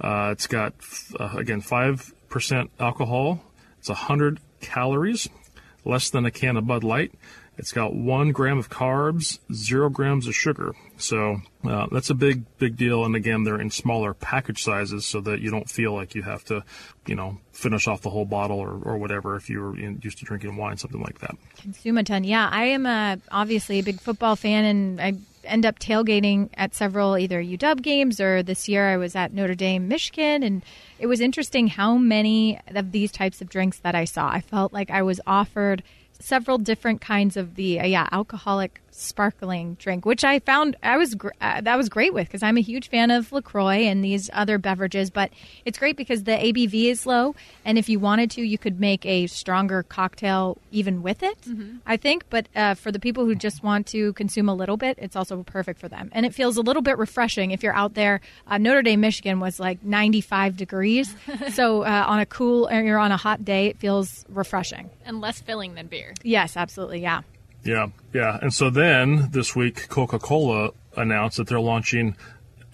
Uh, 0.00 0.30
it's 0.32 0.46
got, 0.46 0.74
uh, 1.18 1.34
again, 1.36 1.62
5% 1.62 2.68
alcohol. 2.78 3.44
It's 3.78 3.88
100 3.88 4.40
calories, 4.60 5.28
less 5.84 6.10
than 6.10 6.26
a 6.26 6.30
can 6.30 6.56
of 6.56 6.66
Bud 6.66 6.84
Light. 6.84 7.12
It's 7.60 7.72
got 7.72 7.94
one 7.94 8.32
gram 8.32 8.56
of 8.56 8.70
carbs, 8.70 9.38
zero 9.52 9.90
grams 9.90 10.26
of 10.26 10.34
sugar. 10.34 10.74
So 10.96 11.42
uh, 11.62 11.88
that's 11.92 12.08
a 12.08 12.14
big, 12.14 12.44
big 12.56 12.78
deal. 12.78 13.04
And 13.04 13.14
again, 13.14 13.44
they're 13.44 13.60
in 13.60 13.70
smaller 13.70 14.14
package 14.14 14.64
sizes 14.64 15.04
so 15.04 15.20
that 15.20 15.40
you 15.40 15.50
don't 15.50 15.68
feel 15.68 15.92
like 15.92 16.14
you 16.14 16.22
have 16.22 16.42
to, 16.46 16.64
you 17.06 17.14
know, 17.14 17.36
finish 17.52 17.86
off 17.86 18.00
the 18.00 18.08
whole 18.08 18.24
bottle 18.24 18.58
or, 18.58 18.80
or 18.82 18.96
whatever 18.96 19.36
if 19.36 19.50
you're 19.50 19.76
used 19.76 20.16
to 20.18 20.24
drinking 20.24 20.56
wine, 20.56 20.78
something 20.78 21.02
like 21.02 21.18
that. 21.18 21.36
Consume 21.58 21.98
a 21.98 22.02
ton. 22.02 22.24
Yeah, 22.24 22.48
I 22.50 22.64
am 22.64 22.86
a, 22.86 23.18
obviously 23.30 23.80
a 23.80 23.82
big 23.82 24.00
football 24.00 24.36
fan, 24.36 24.64
and 24.64 24.98
I 24.98 25.12
end 25.44 25.66
up 25.66 25.78
tailgating 25.78 26.48
at 26.54 26.74
several 26.74 27.18
either 27.18 27.42
UW 27.42 27.82
games 27.82 28.20
or 28.20 28.42
this 28.42 28.68
year 28.70 28.88
I 28.88 28.96
was 28.96 29.14
at 29.14 29.34
Notre 29.34 29.54
Dame, 29.54 29.86
Michigan, 29.86 30.42
and 30.42 30.62
it 30.98 31.08
was 31.08 31.20
interesting 31.20 31.68
how 31.68 31.98
many 31.98 32.58
of 32.68 32.92
these 32.92 33.12
types 33.12 33.42
of 33.42 33.50
drinks 33.50 33.80
that 33.80 33.94
I 33.94 34.06
saw. 34.06 34.30
I 34.30 34.40
felt 34.40 34.72
like 34.72 34.90
I 34.90 35.02
was 35.02 35.20
offered 35.26 35.82
several 36.20 36.58
different 36.58 37.00
kinds 37.00 37.36
of 37.36 37.54
the 37.56 37.80
uh, 37.80 37.86
yeah 37.86 38.08
alcoholic 38.12 38.80
sparkling 39.00 39.74
drink, 39.74 40.04
which 40.04 40.24
I 40.24 40.38
found 40.38 40.76
I 40.82 40.96
was 40.96 41.14
gr- 41.14 41.30
uh, 41.40 41.60
that 41.62 41.76
was 41.76 41.88
great 41.88 42.12
with 42.14 42.26
because 42.28 42.42
I'm 42.42 42.56
a 42.56 42.60
huge 42.60 42.88
fan 42.88 43.10
of 43.10 43.32
Lacroix 43.32 43.86
and 43.86 44.04
these 44.04 44.28
other 44.32 44.58
beverages. 44.58 45.10
But 45.10 45.30
it's 45.64 45.78
great 45.78 45.96
because 45.96 46.24
the 46.24 46.32
ABV 46.32 46.84
is 46.90 47.06
low, 47.06 47.34
and 47.64 47.78
if 47.78 47.88
you 47.88 47.98
wanted 47.98 48.30
to, 48.32 48.42
you 48.42 48.58
could 48.58 48.80
make 48.80 49.04
a 49.06 49.26
stronger 49.26 49.82
cocktail 49.82 50.58
even 50.70 51.02
with 51.02 51.22
it. 51.22 51.38
I 51.86 51.96
think. 51.96 52.24
But 52.30 52.48
uh, 52.54 52.74
for 52.74 52.92
the 52.92 52.98
people 53.00 53.24
who 53.24 53.34
just 53.34 53.62
want 53.62 53.86
to 53.88 54.12
consume 54.14 54.48
a 54.48 54.54
little 54.54 54.76
bit, 54.76 54.98
it's 55.00 55.16
also 55.16 55.42
perfect 55.42 55.80
for 55.80 55.88
them, 55.88 56.10
and 56.12 56.24
it 56.26 56.34
feels 56.34 56.56
a 56.56 56.62
little 56.62 56.82
bit 56.82 56.98
refreshing 56.98 57.50
if 57.50 57.62
you're 57.62 57.74
out 57.74 57.94
there. 57.94 58.20
Uh, 58.46 58.58
Notre 58.58 58.82
Dame, 58.82 59.00
Michigan 59.00 59.40
was 59.40 59.58
like 59.58 59.82
95 59.82 60.56
degrees, 60.56 61.14
so 61.52 61.82
uh, 61.82 62.04
on 62.06 62.20
a 62.20 62.26
cool 62.26 62.68
or 62.70 62.80
you're 62.82 62.98
on 62.98 63.12
a 63.12 63.16
hot 63.16 63.44
day, 63.44 63.66
it 63.66 63.78
feels 63.78 64.24
refreshing. 64.28 64.90
and 65.04 65.20
less 65.20 65.40
filling 65.40 65.74
than 65.74 65.86
beer. 65.86 66.14
Yes, 66.22 66.56
absolutely. 66.56 67.00
Yeah. 67.00 67.22
Yeah, 67.64 67.88
yeah. 68.12 68.38
And 68.40 68.52
so 68.52 68.70
then 68.70 69.28
this 69.32 69.54
week, 69.54 69.88
Coca 69.88 70.18
Cola 70.18 70.70
announced 70.96 71.36
that 71.36 71.46
they're 71.46 71.60
launching 71.60 72.16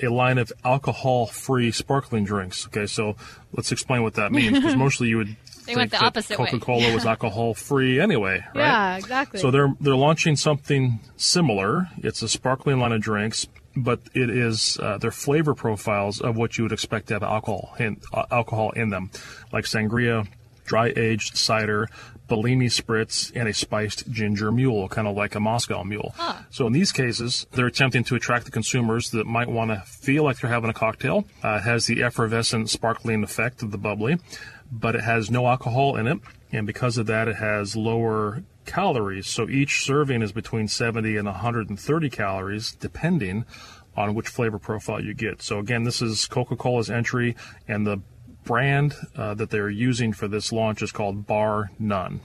a 0.02 0.08
line 0.08 0.38
of 0.38 0.52
alcohol 0.64 1.26
free 1.26 1.70
sparkling 1.70 2.24
drinks. 2.24 2.66
Okay, 2.66 2.86
so 2.86 3.16
let's 3.52 3.72
explain 3.72 4.02
what 4.02 4.14
that 4.14 4.32
means 4.32 4.58
because 4.58 4.76
mostly 4.76 5.08
you 5.08 5.18
would. 5.18 5.28
They 5.28 5.74
think 5.74 5.78
went 5.78 5.90
the 5.90 6.04
opposite. 6.04 6.36
Coca 6.36 6.60
Cola 6.60 6.94
was 6.94 7.04
alcohol 7.06 7.54
free 7.54 7.98
anyway, 7.98 8.44
right? 8.54 8.54
Yeah, 8.54 8.96
exactly. 8.96 9.40
So 9.40 9.50
they're 9.50 9.74
they're 9.80 9.96
launching 9.96 10.36
something 10.36 11.00
similar. 11.16 11.88
It's 11.98 12.22
a 12.22 12.28
sparkling 12.28 12.78
line 12.78 12.92
of 12.92 13.00
drinks, 13.00 13.48
but 13.76 14.00
it 14.14 14.30
is 14.30 14.78
uh, 14.80 14.98
their 14.98 15.10
flavor 15.10 15.54
profiles 15.54 16.20
of 16.20 16.36
what 16.36 16.56
you 16.56 16.64
would 16.64 16.72
expect 16.72 17.08
to 17.08 17.14
have 17.14 17.22
alcohol 17.22 17.74
in, 17.78 18.00
uh, 18.12 18.24
alcohol 18.30 18.70
in 18.70 18.90
them, 18.90 19.10
like 19.52 19.64
sangria, 19.64 20.28
dry 20.64 20.92
aged 20.96 21.36
cider, 21.36 21.88
Bellini 22.28 22.66
spritz, 22.66 23.32
and 23.34 23.48
a 23.48 23.54
spiced 23.54 24.10
ginger 24.10 24.50
mule, 24.50 24.88
kind 24.88 25.06
of 25.06 25.16
like 25.16 25.34
a 25.34 25.40
Moscow 25.40 25.84
mule. 25.84 26.14
So 26.50 26.66
in 26.66 26.72
these 26.72 26.92
cases, 26.92 27.46
they're 27.52 27.66
attempting 27.66 28.04
to 28.04 28.16
attract 28.16 28.44
the 28.46 28.50
consumers 28.50 29.10
that 29.10 29.26
might 29.26 29.48
want 29.48 29.70
to 29.70 29.80
feel 29.80 30.24
like 30.24 30.40
they're 30.40 30.50
having 30.50 30.70
a 30.70 30.74
cocktail. 30.74 31.24
Uh, 31.44 31.56
it 31.60 31.62
has 31.62 31.86
the 31.86 32.02
effervescent, 32.02 32.70
sparkling 32.70 33.22
effect 33.22 33.62
of 33.62 33.70
the 33.70 33.78
bubbly, 33.78 34.18
but 34.70 34.96
it 34.96 35.02
has 35.02 35.30
no 35.30 35.46
alcohol 35.46 35.96
in 35.96 36.06
it, 36.06 36.18
and 36.52 36.66
because 36.66 36.98
of 36.98 37.06
that, 37.06 37.28
it 37.28 37.36
has 37.36 37.76
lower 37.76 38.42
calories. 38.64 39.26
So 39.26 39.48
each 39.48 39.84
serving 39.84 40.22
is 40.22 40.32
between 40.32 40.68
70 40.68 41.16
and 41.16 41.26
130 41.26 42.10
calories, 42.10 42.72
depending 42.72 43.44
on 43.96 44.14
which 44.14 44.28
flavor 44.28 44.58
profile 44.58 45.02
you 45.02 45.14
get. 45.14 45.40
So 45.40 45.58
again, 45.58 45.84
this 45.84 46.02
is 46.02 46.26
Coca-Cola's 46.26 46.90
entry, 46.90 47.34
and 47.66 47.86
the 47.86 48.00
brand 48.46 48.94
uh, 49.14 49.34
that 49.34 49.50
they're 49.50 49.68
using 49.68 50.14
for 50.14 50.26
this 50.28 50.50
launch 50.52 50.80
is 50.80 50.90
called 50.92 51.26
Bar 51.26 51.70
None. 51.78 52.20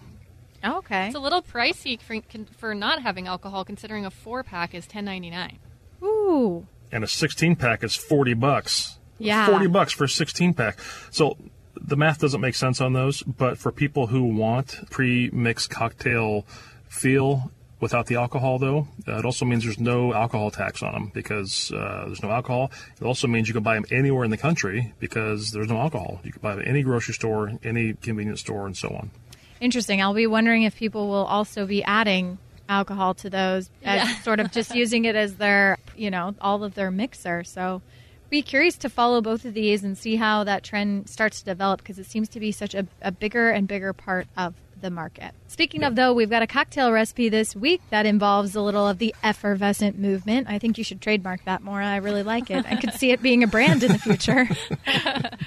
okay. 0.63 1.07
It's 1.07 1.15
a 1.15 1.19
little 1.19 1.41
pricey 1.41 1.99
for, 1.99 2.17
for 2.57 2.73
not 2.73 3.01
having 3.01 3.27
alcohol, 3.27 3.65
considering 3.65 4.05
a 4.05 4.11
four 4.11 4.43
pack 4.43 4.73
is 4.73 4.87
ten 4.87 5.03
ninety 5.03 5.29
nine. 5.29 5.59
Ooh. 6.03 6.65
and 6.91 7.03
a 7.03 7.07
16 7.07 7.55
pack 7.57 7.83
is 7.83 7.95
40 7.95 8.33
bucks. 8.35 8.97
Yeah. 9.19 9.45
40 9.47 9.67
bucks 9.67 9.93
for 9.93 10.05
a 10.05 10.09
16 10.09 10.53
pack. 10.55 10.79
So 11.11 11.37
the 11.79 11.95
math 11.95 12.19
doesn't 12.19 12.41
make 12.41 12.55
sense 12.55 12.81
on 12.81 12.93
those, 12.93 13.21
but 13.21 13.57
for 13.59 13.71
people 13.71 14.07
who 14.07 14.23
want 14.23 14.89
pre-mixed 14.89 15.69
cocktail 15.69 16.45
feel 16.89 17.51
without 17.81 18.05
the 18.05 18.15
alcohol 18.15 18.59
though, 18.59 18.87
uh, 19.07 19.17
it 19.17 19.25
also 19.25 19.43
means 19.43 19.65
there's 19.65 19.79
no 19.79 20.13
alcohol 20.13 20.51
tax 20.51 20.81
on 20.81 20.93
them 20.93 21.11
because 21.13 21.71
uh, 21.73 22.03
there's 22.05 22.23
no 22.23 22.31
alcohol. 22.31 22.71
It 23.01 23.03
also 23.03 23.27
means 23.27 23.47
you 23.47 23.53
can 23.53 23.63
buy 23.63 23.75
them 23.75 23.85
anywhere 23.91 24.23
in 24.23 24.31
the 24.31 24.37
country 24.37 24.93
because 24.99 25.51
there's 25.51 25.67
no 25.67 25.77
alcohol. 25.77 26.21
You 26.23 26.31
can 26.31 26.41
buy 26.41 26.51
them 26.51 26.61
at 26.61 26.67
any 26.67 26.83
grocery 26.83 27.15
store, 27.15 27.51
any 27.63 27.93
convenience 27.93 28.39
store, 28.39 28.65
and 28.65 28.77
so 28.77 28.89
on. 28.89 29.11
Interesting. 29.59 30.01
I'll 30.01 30.13
be 30.13 30.27
wondering 30.27 30.63
if 30.63 30.75
people 30.75 31.09
will 31.09 31.25
also 31.25 31.65
be 31.65 31.83
adding 31.83 32.37
alcohol 32.69 33.13
to 33.15 33.29
those, 33.29 33.69
as 33.83 34.17
sort 34.23 34.39
of 34.39 34.51
just 34.51 34.73
using 34.73 35.05
it 35.05 35.15
as 35.15 35.35
their, 35.35 35.77
you 35.97 36.09
know, 36.09 36.35
all 36.39 36.63
of 36.63 36.75
their 36.75 36.91
mixer. 36.91 37.43
So, 37.43 37.81
be 38.29 38.41
curious 38.41 38.77
to 38.77 38.89
follow 38.89 39.19
both 39.19 39.43
of 39.43 39.53
these 39.53 39.83
and 39.83 39.97
see 39.97 40.15
how 40.15 40.45
that 40.45 40.63
trend 40.63 41.09
starts 41.09 41.39
to 41.39 41.45
develop 41.45 41.79
because 41.79 41.99
it 41.99 42.05
seems 42.05 42.29
to 42.29 42.39
be 42.39 42.53
such 42.53 42.73
a, 42.73 42.87
a 43.01 43.11
bigger 43.11 43.49
and 43.49 43.67
bigger 43.67 43.91
part 43.91 44.25
of 44.37 44.53
the 44.81 44.89
market. 44.89 45.31
Speaking 45.47 45.83
of, 45.83 45.95
though, 45.95 46.13
we've 46.13 46.29
got 46.29 46.41
a 46.41 46.47
cocktail 46.47 46.91
recipe 46.91 47.29
this 47.29 47.55
week 47.55 47.81
that 47.89 48.05
involves 48.05 48.55
a 48.55 48.61
little 48.61 48.87
of 48.87 48.97
the 48.97 49.15
effervescent 49.23 49.97
movement. 49.97 50.47
I 50.49 50.59
think 50.59 50.77
you 50.77 50.83
should 50.83 51.01
trademark 51.01 51.45
that 51.45 51.61
more. 51.61 51.81
I 51.81 51.97
really 51.97 52.23
like 52.23 52.49
it. 52.49 52.65
I 52.65 52.75
could 52.75 52.93
see 52.93 53.11
it 53.11 53.21
being 53.21 53.43
a 53.43 53.47
brand 53.47 53.83
in 53.83 53.91
the 53.91 53.99
future. 53.99 54.47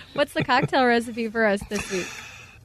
What's 0.15 0.33
the 0.33 0.45
cocktail 0.45 0.87
recipe 0.87 1.29
for 1.29 1.45
us 1.47 1.61
this 1.69 1.91
week? 1.91 2.07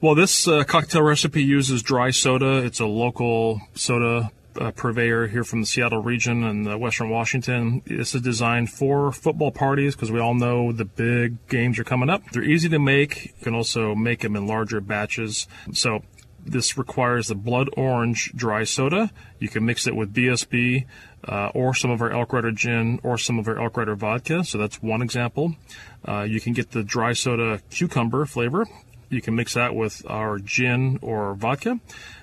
Well, 0.00 0.14
this 0.14 0.48
uh, 0.48 0.64
cocktail 0.64 1.02
recipe 1.02 1.42
uses 1.42 1.82
dry 1.82 2.10
soda. 2.10 2.64
It's 2.64 2.80
a 2.80 2.86
local 2.86 3.60
soda 3.74 4.30
uh, 4.58 4.70
purveyor 4.72 5.28
here 5.28 5.44
from 5.44 5.60
the 5.60 5.66
Seattle 5.66 6.02
region 6.02 6.44
and 6.44 6.68
uh, 6.68 6.78
Western 6.78 7.10
Washington. 7.10 7.82
This 7.86 8.14
is 8.14 8.22
designed 8.22 8.70
for 8.70 9.12
football 9.12 9.50
parties 9.50 9.94
because 9.94 10.10
we 10.10 10.18
all 10.18 10.34
know 10.34 10.72
the 10.72 10.84
big 10.84 11.46
games 11.48 11.78
are 11.78 11.84
coming 11.84 12.10
up. 12.10 12.22
They're 12.32 12.42
easy 12.42 12.68
to 12.70 12.78
make. 12.78 13.26
You 13.26 13.44
can 13.44 13.54
also 13.54 13.94
make 13.94 14.20
them 14.20 14.36
in 14.36 14.46
larger 14.46 14.80
batches. 14.80 15.46
So 15.72 16.02
this 16.44 16.76
requires 16.76 17.28
the 17.28 17.34
blood 17.34 17.68
orange 17.76 18.32
dry 18.34 18.64
soda. 18.64 19.10
You 19.38 19.48
can 19.48 19.64
mix 19.64 19.86
it 19.86 19.94
with 19.94 20.12
BSB 20.14 20.86
uh, 21.24 21.50
or 21.54 21.74
some 21.74 21.90
of 21.90 22.00
our 22.00 22.10
Elk 22.10 22.32
Rider 22.32 22.52
gin 22.52 23.00
or 23.02 23.18
some 23.18 23.38
of 23.38 23.48
our 23.48 23.58
Elk 23.58 23.76
Rider 23.76 23.94
vodka. 23.94 24.44
So 24.44 24.58
that's 24.58 24.82
one 24.82 25.02
example. 25.02 25.54
Uh, 26.06 26.22
you 26.22 26.40
can 26.40 26.52
get 26.52 26.70
the 26.70 26.82
dry 26.82 27.12
soda 27.12 27.60
cucumber 27.70 28.26
flavor. 28.26 28.66
You 29.08 29.20
can 29.20 29.34
mix 29.34 29.54
that 29.54 29.74
with 29.74 30.02
our 30.08 30.38
gin 30.38 30.98
or 31.02 31.34
vodka. 31.34 31.80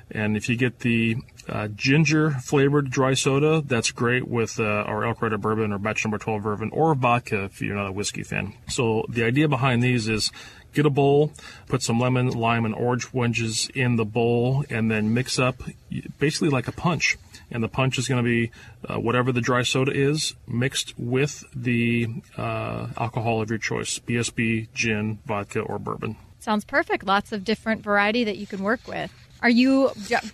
And 0.10 0.38
if 0.38 0.48
you 0.48 0.56
get 0.56 0.80
the 0.80 1.18
uh, 1.50 1.68
ginger 1.70 2.32
flavored 2.32 2.90
dry 2.90 3.14
soda, 3.14 3.62
that's 3.66 3.92
great 3.92 4.28
with 4.28 4.60
uh, 4.60 4.64
our 4.64 5.06
Elk 5.06 5.22
Rider 5.22 5.38
bourbon 5.38 5.74
or 5.74 5.80
batch 5.80 6.06
number 6.06 6.18
12 6.18 6.44
bourbon 6.44 6.70
or 6.72 6.96
vodka 6.96 7.46
if 7.46 7.62
you're 7.62 7.76
not 7.76 7.88
a 7.88 7.92
whiskey 7.92 8.24
fan. 8.24 8.54
So 8.70 9.06
the 9.10 9.26
idea 9.26 9.50
behind 9.50 9.84
these 9.84 10.08
is 10.08 10.32
get 10.78 10.86
a 10.86 10.90
bowl, 10.90 11.32
put 11.68 11.82
some 11.82 12.00
lemon, 12.00 12.30
lime, 12.30 12.64
and 12.64 12.74
orange 12.74 13.12
wedges 13.12 13.70
in 13.74 13.96
the 13.98 14.06
bowl, 14.06 14.64
and 14.70 14.90
then 14.90 15.14
mix 15.14 15.38
up 15.40 15.62
basically 16.20 16.50
like 16.50 16.68
a 16.68 16.72
punch. 16.72 17.18
And 17.50 17.64
the 17.64 17.68
punch 17.68 17.98
is 17.98 18.08
going 18.08 18.24
to 18.24 18.30
be 18.30 18.52
uh, 18.88 19.00
whatever 19.00 19.32
the 19.32 19.42
dry 19.42 19.64
soda 19.64 19.92
is 19.92 20.36
mixed 20.48 20.94
with 20.98 21.44
the 21.56 22.08
uh, 22.38 22.88
alcohol 22.98 23.42
of 23.42 23.50
your 23.50 23.60
choice 23.60 24.00
BSB, 24.00 24.68
gin, 24.74 25.20
vodka, 25.26 25.62
or 25.62 25.80
bourbon. 25.80 26.18
Sounds 26.40 26.66
perfect. 26.66 27.04
Lots 27.06 27.32
of 27.32 27.44
different 27.44 27.84
variety 27.84 28.24
that 28.24 28.38
you 28.38 28.48
can 28.48 28.64
work 28.64 28.88
with. 28.88 29.12
Are 29.42 29.50
you, 29.50 29.92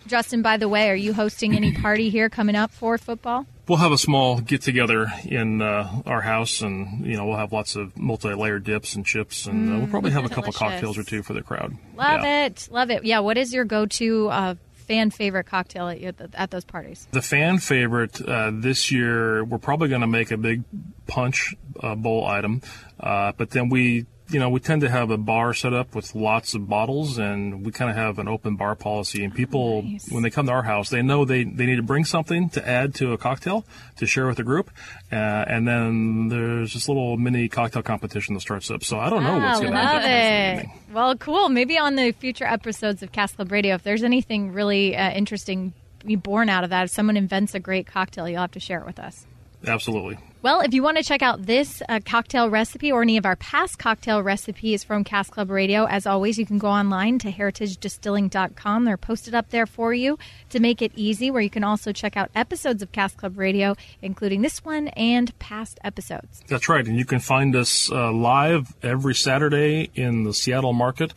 Justin, 0.08 0.42
by 0.42 0.58
the 0.58 0.70
way, 0.70 0.90
are 0.90 0.96
you 0.96 1.14
hosting 1.14 1.56
any 1.56 1.74
party 1.82 2.10
here 2.10 2.30
coming 2.30 2.56
up 2.56 2.72
for 2.72 2.98
football? 2.98 3.46
We'll 3.68 3.78
have 3.78 3.92
a 3.94 3.98
small 3.98 4.42
get 4.42 4.62
together 4.62 5.08
in 5.26 5.62
uh, 5.62 6.02
our 6.06 6.20
house, 6.22 6.62
and 6.62 7.06
you 7.06 7.16
know 7.16 7.26
we'll 7.26 7.38
have 7.38 7.54
lots 7.54 7.76
of 7.78 7.96
multi-layered 7.98 8.64
dips 8.66 8.96
and 8.96 9.06
chips, 9.06 9.46
and 9.46 9.72
uh, 9.74 9.78
we'll 9.78 9.88
probably 9.88 10.12
have 10.12 10.26
a 10.26 10.30
couple 10.30 10.52
cocktails 10.52 10.98
or 10.98 11.04
two 11.04 11.24
for 11.24 11.34
the 11.34 11.42
crowd. 11.42 11.76
Love 11.96 12.24
Yeah. 12.24 12.46
it. 12.48 12.68
Love 12.72 12.90
it. 12.92 13.06
Yeah. 13.06 13.20
What 13.20 13.38
is 13.38 13.54
your 13.54 13.64
go 13.64 13.86
to 13.86 14.28
uh, 14.28 14.56
fan 14.74 15.12
favorite 15.12 15.46
cocktail 15.46 15.88
at, 15.88 16.20
at 16.34 16.52
those 16.52 16.66
parties? 16.66 17.08
The 17.12 17.22
fan 17.22 17.60
favorite 17.60 18.22
uh, 18.28 18.52
this 18.54 18.92
year, 18.92 19.46
we're 19.46 19.60
probably 19.60 19.88
going 19.88 20.02
to 20.02 20.08
make 20.08 20.32
a 20.32 20.38
big 20.38 20.64
punch 21.08 21.56
uh, 21.80 21.96
bowl 21.96 22.26
item, 22.28 22.62
uh, 23.00 23.32
but 23.38 23.52
then 23.52 23.70
we, 23.70 24.06
you 24.34 24.40
know, 24.40 24.50
we 24.50 24.60
tend 24.60 24.82
to 24.82 24.90
have 24.90 25.12
a 25.12 25.18
bar 25.18 25.54
set 25.54 25.74
up 25.74 25.94
with 25.96 26.16
lots 26.16 26.56
of 26.56 26.68
bottles, 26.68 27.18
and 27.18 27.64
we 27.66 27.72
kind 27.72 27.92
of 27.92 27.96
have 27.96 28.18
an 28.20 28.28
open 28.28 28.56
bar 28.56 28.76
policy. 28.76 29.24
And 29.24 29.34
people, 29.34 29.84
Nice. 29.84 30.10
when 30.10 30.24
they 30.24 30.30
come 30.30 30.48
to 30.48 30.52
our 30.52 30.64
house, 30.64 30.90
they 30.90 31.02
know 31.02 31.24
they, 31.24 31.44
they 31.44 31.66
need 31.66 31.76
to 31.76 31.84
bring 31.84 32.04
something 32.04 32.50
to 32.50 32.68
add 32.68 32.96
to 32.96 33.14
a 33.14 33.18
cocktail 33.18 33.66
to 33.98 34.06
share 34.06 34.26
with 34.28 34.38
the 34.38 34.44
group, 34.44 34.72
uh, 35.12 35.16
and 35.16 35.68
then 35.68 36.30
there's 36.30 36.74
this 36.74 36.88
little 36.88 37.16
mini 37.18 37.48
cocktail 37.48 37.84
competition 37.84 38.34
that 38.34 38.42
starts 38.42 38.72
up. 38.72 38.84
So 38.84 39.00
I 39.00 39.10
don't 39.10 39.24
know 39.24 39.38
what's 39.38 39.60
going 39.60 39.72
to 39.74 39.78
end 39.80 39.88
love 39.88 39.96
up 39.96 40.02
happening 40.02 40.58
for 40.58 40.64
the 40.68 40.74
it. 40.74 40.94
Well, 40.94 41.16
cool. 41.18 41.50
Maybe 41.50 41.78
on 41.78 41.96
the 41.96 42.12
future 42.12 42.46
episodes 42.46 43.04
of 43.04 43.12
Cask 43.12 43.36
Club 43.36 43.52
Radio, 43.52 43.76
if 43.76 43.84
there's 43.84 44.04
anything 44.04 44.52
really 44.52 44.96
uh, 44.96 45.12
interesting 45.12 45.74
be 46.06 46.16
born 46.16 46.50
out 46.50 46.64
of 46.64 46.70
that, 46.72 46.86
if 46.86 46.92
someone 46.92 47.18
invents 47.18 47.56
a 47.56 47.60
great 47.60 47.88
cocktail, 47.88 48.28
you'll 48.28 48.42
have 48.42 48.52
to 48.52 48.60
share 48.60 48.80
it 48.80 48.86
with 48.86 49.00
us. 49.00 49.26
Absolutely. 49.66 50.18
Well, 50.44 50.60
if 50.60 50.74
you 50.74 50.84
want 50.84 50.98
to 50.98 51.04
check 51.04 51.22
out 51.22 51.46
this 51.46 51.82
uh, 51.88 52.02
cocktail 52.06 52.50
recipe 52.50 52.92
or 52.92 53.02
any 53.02 53.16
of 53.16 53.26
our 53.26 53.38
past 53.38 53.80
cocktail 53.80 54.22
recipes 54.22 54.84
from 54.84 55.06
Cask 55.06 55.32
Club 55.32 55.50
Radio, 55.50 55.86
as 55.86 56.06
always, 56.06 56.38
you 56.38 56.46
can 56.46 56.58
go 56.58 56.68
online 56.68 57.18
to 57.20 57.32
heritagedistilling.com. 57.32 58.84
They're 58.84 58.98
posted 58.98 59.34
up 59.34 59.52
there 59.52 59.66
for 59.66 59.94
you 59.94 60.20
to 60.50 60.60
make 60.60 60.82
it 60.82 60.92
easy, 60.96 61.32
where 61.32 61.42
you 61.42 61.50
can 61.50 61.64
also 61.64 61.94
check 61.94 62.18
out 62.18 62.30
episodes 62.36 62.84
of 62.84 62.92
Cask 62.92 63.16
Club 63.16 63.38
Radio, 63.38 63.78
including 64.02 64.42
this 64.42 64.66
one 64.66 64.90
and 64.90 65.38
past 65.40 65.80
episodes. 65.82 66.42
That's 66.50 66.68
right, 66.68 66.86
and 66.86 66.98
you 66.98 67.06
can 67.06 67.20
find 67.20 67.56
us 67.56 67.90
uh, 67.90 68.12
live 68.12 68.76
every 68.84 69.16
Saturday 69.16 69.92
in 69.96 70.26
the 70.26 70.34
Seattle 70.34 70.74
market 70.74 71.14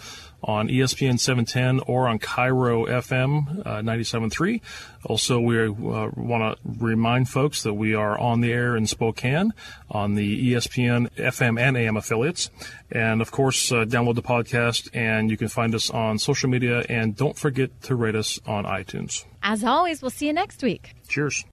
on 0.46 0.68
ESPN 0.68 1.18
710 1.18 1.80
or 1.80 2.06
on 2.06 2.20
KIRO 2.20 2.87
FM 2.87 3.66
uh, 3.66 3.80
97.3. 3.80 4.61
Also, 5.07 5.38
we 5.38 5.69
uh, 5.69 5.71
want 6.16 6.59
to 6.59 6.85
remind 6.85 7.29
folks 7.29 7.62
that 7.62 7.75
we 7.75 7.95
are 7.95 8.19
on 8.19 8.40
the 8.40 8.53
air 8.53 8.77
in 8.77 8.88
Spokane 8.88 9.53
on 9.88 10.16
the 10.16 10.53
ESPN 10.53 11.09
FM 11.14 11.61
and 11.61 11.77
AM 11.77 11.97
affiliates. 11.97 12.51
And 12.90 13.21
of 13.23 13.31
course, 13.31 13.71
uh, 13.71 13.85
download 13.85 14.16
the 14.16 14.23
podcast 14.23 14.90
and 14.92 15.31
you 15.31 15.37
can 15.37 15.47
find 15.47 15.77
us 15.77 15.90
on 15.90 16.19
social 16.19 16.51
media. 16.51 16.85
And 16.88 17.16
don't 17.16 17.38
forget 17.38 17.83
to 17.83 17.95
rate 17.95 18.16
us 18.16 18.40
on 18.47 18.64
iTunes. 18.64 19.25
As 19.45 19.62
always, 19.62 20.03
we'll 20.03 20.11
see 20.11 20.27
you 20.27 20.33
next 20.33 20.61
week. 20.64 20.95
Cheers. 21.07 21.45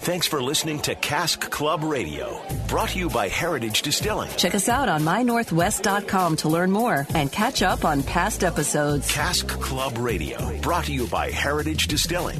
Thanks 0.00 0.26
for 0.26 0.42
listening 0.42 0.80
to 0.80 0.94
Cask 0.94 1.50
Club 1.50 1.82
Radio, 1.82 2.42
brought 2.68 2.90
to 2.90 2.98
you 2.98 3.08
by 3.08 3.28
Heritage 3.28 3.80
Distilling. 3.80 4.30
Check 4.36 4.54
us 4.54 4.68
out 4.68 4.90
on 4.90 5.00
mynorthwest.com 5.00 6.36
to 6.36 6.48
learn 6.50 6.70
more 6.70 7.06
and 7.14 7.32
catch 7.32 7.62
up 7.62 7.86
on 7.86 8.02
past 8.02 8.44
episodes. 8.44 9.10
Cask 9.10 9.48
Club 9.48 9.96
Radio, 9.96 10.58
brought 10.60 10.84
to 10.84 10.92
you 10.92 11.06
by 11.06 11.30
Heritage 11.30 11.88
Distilling. 11.88 12.38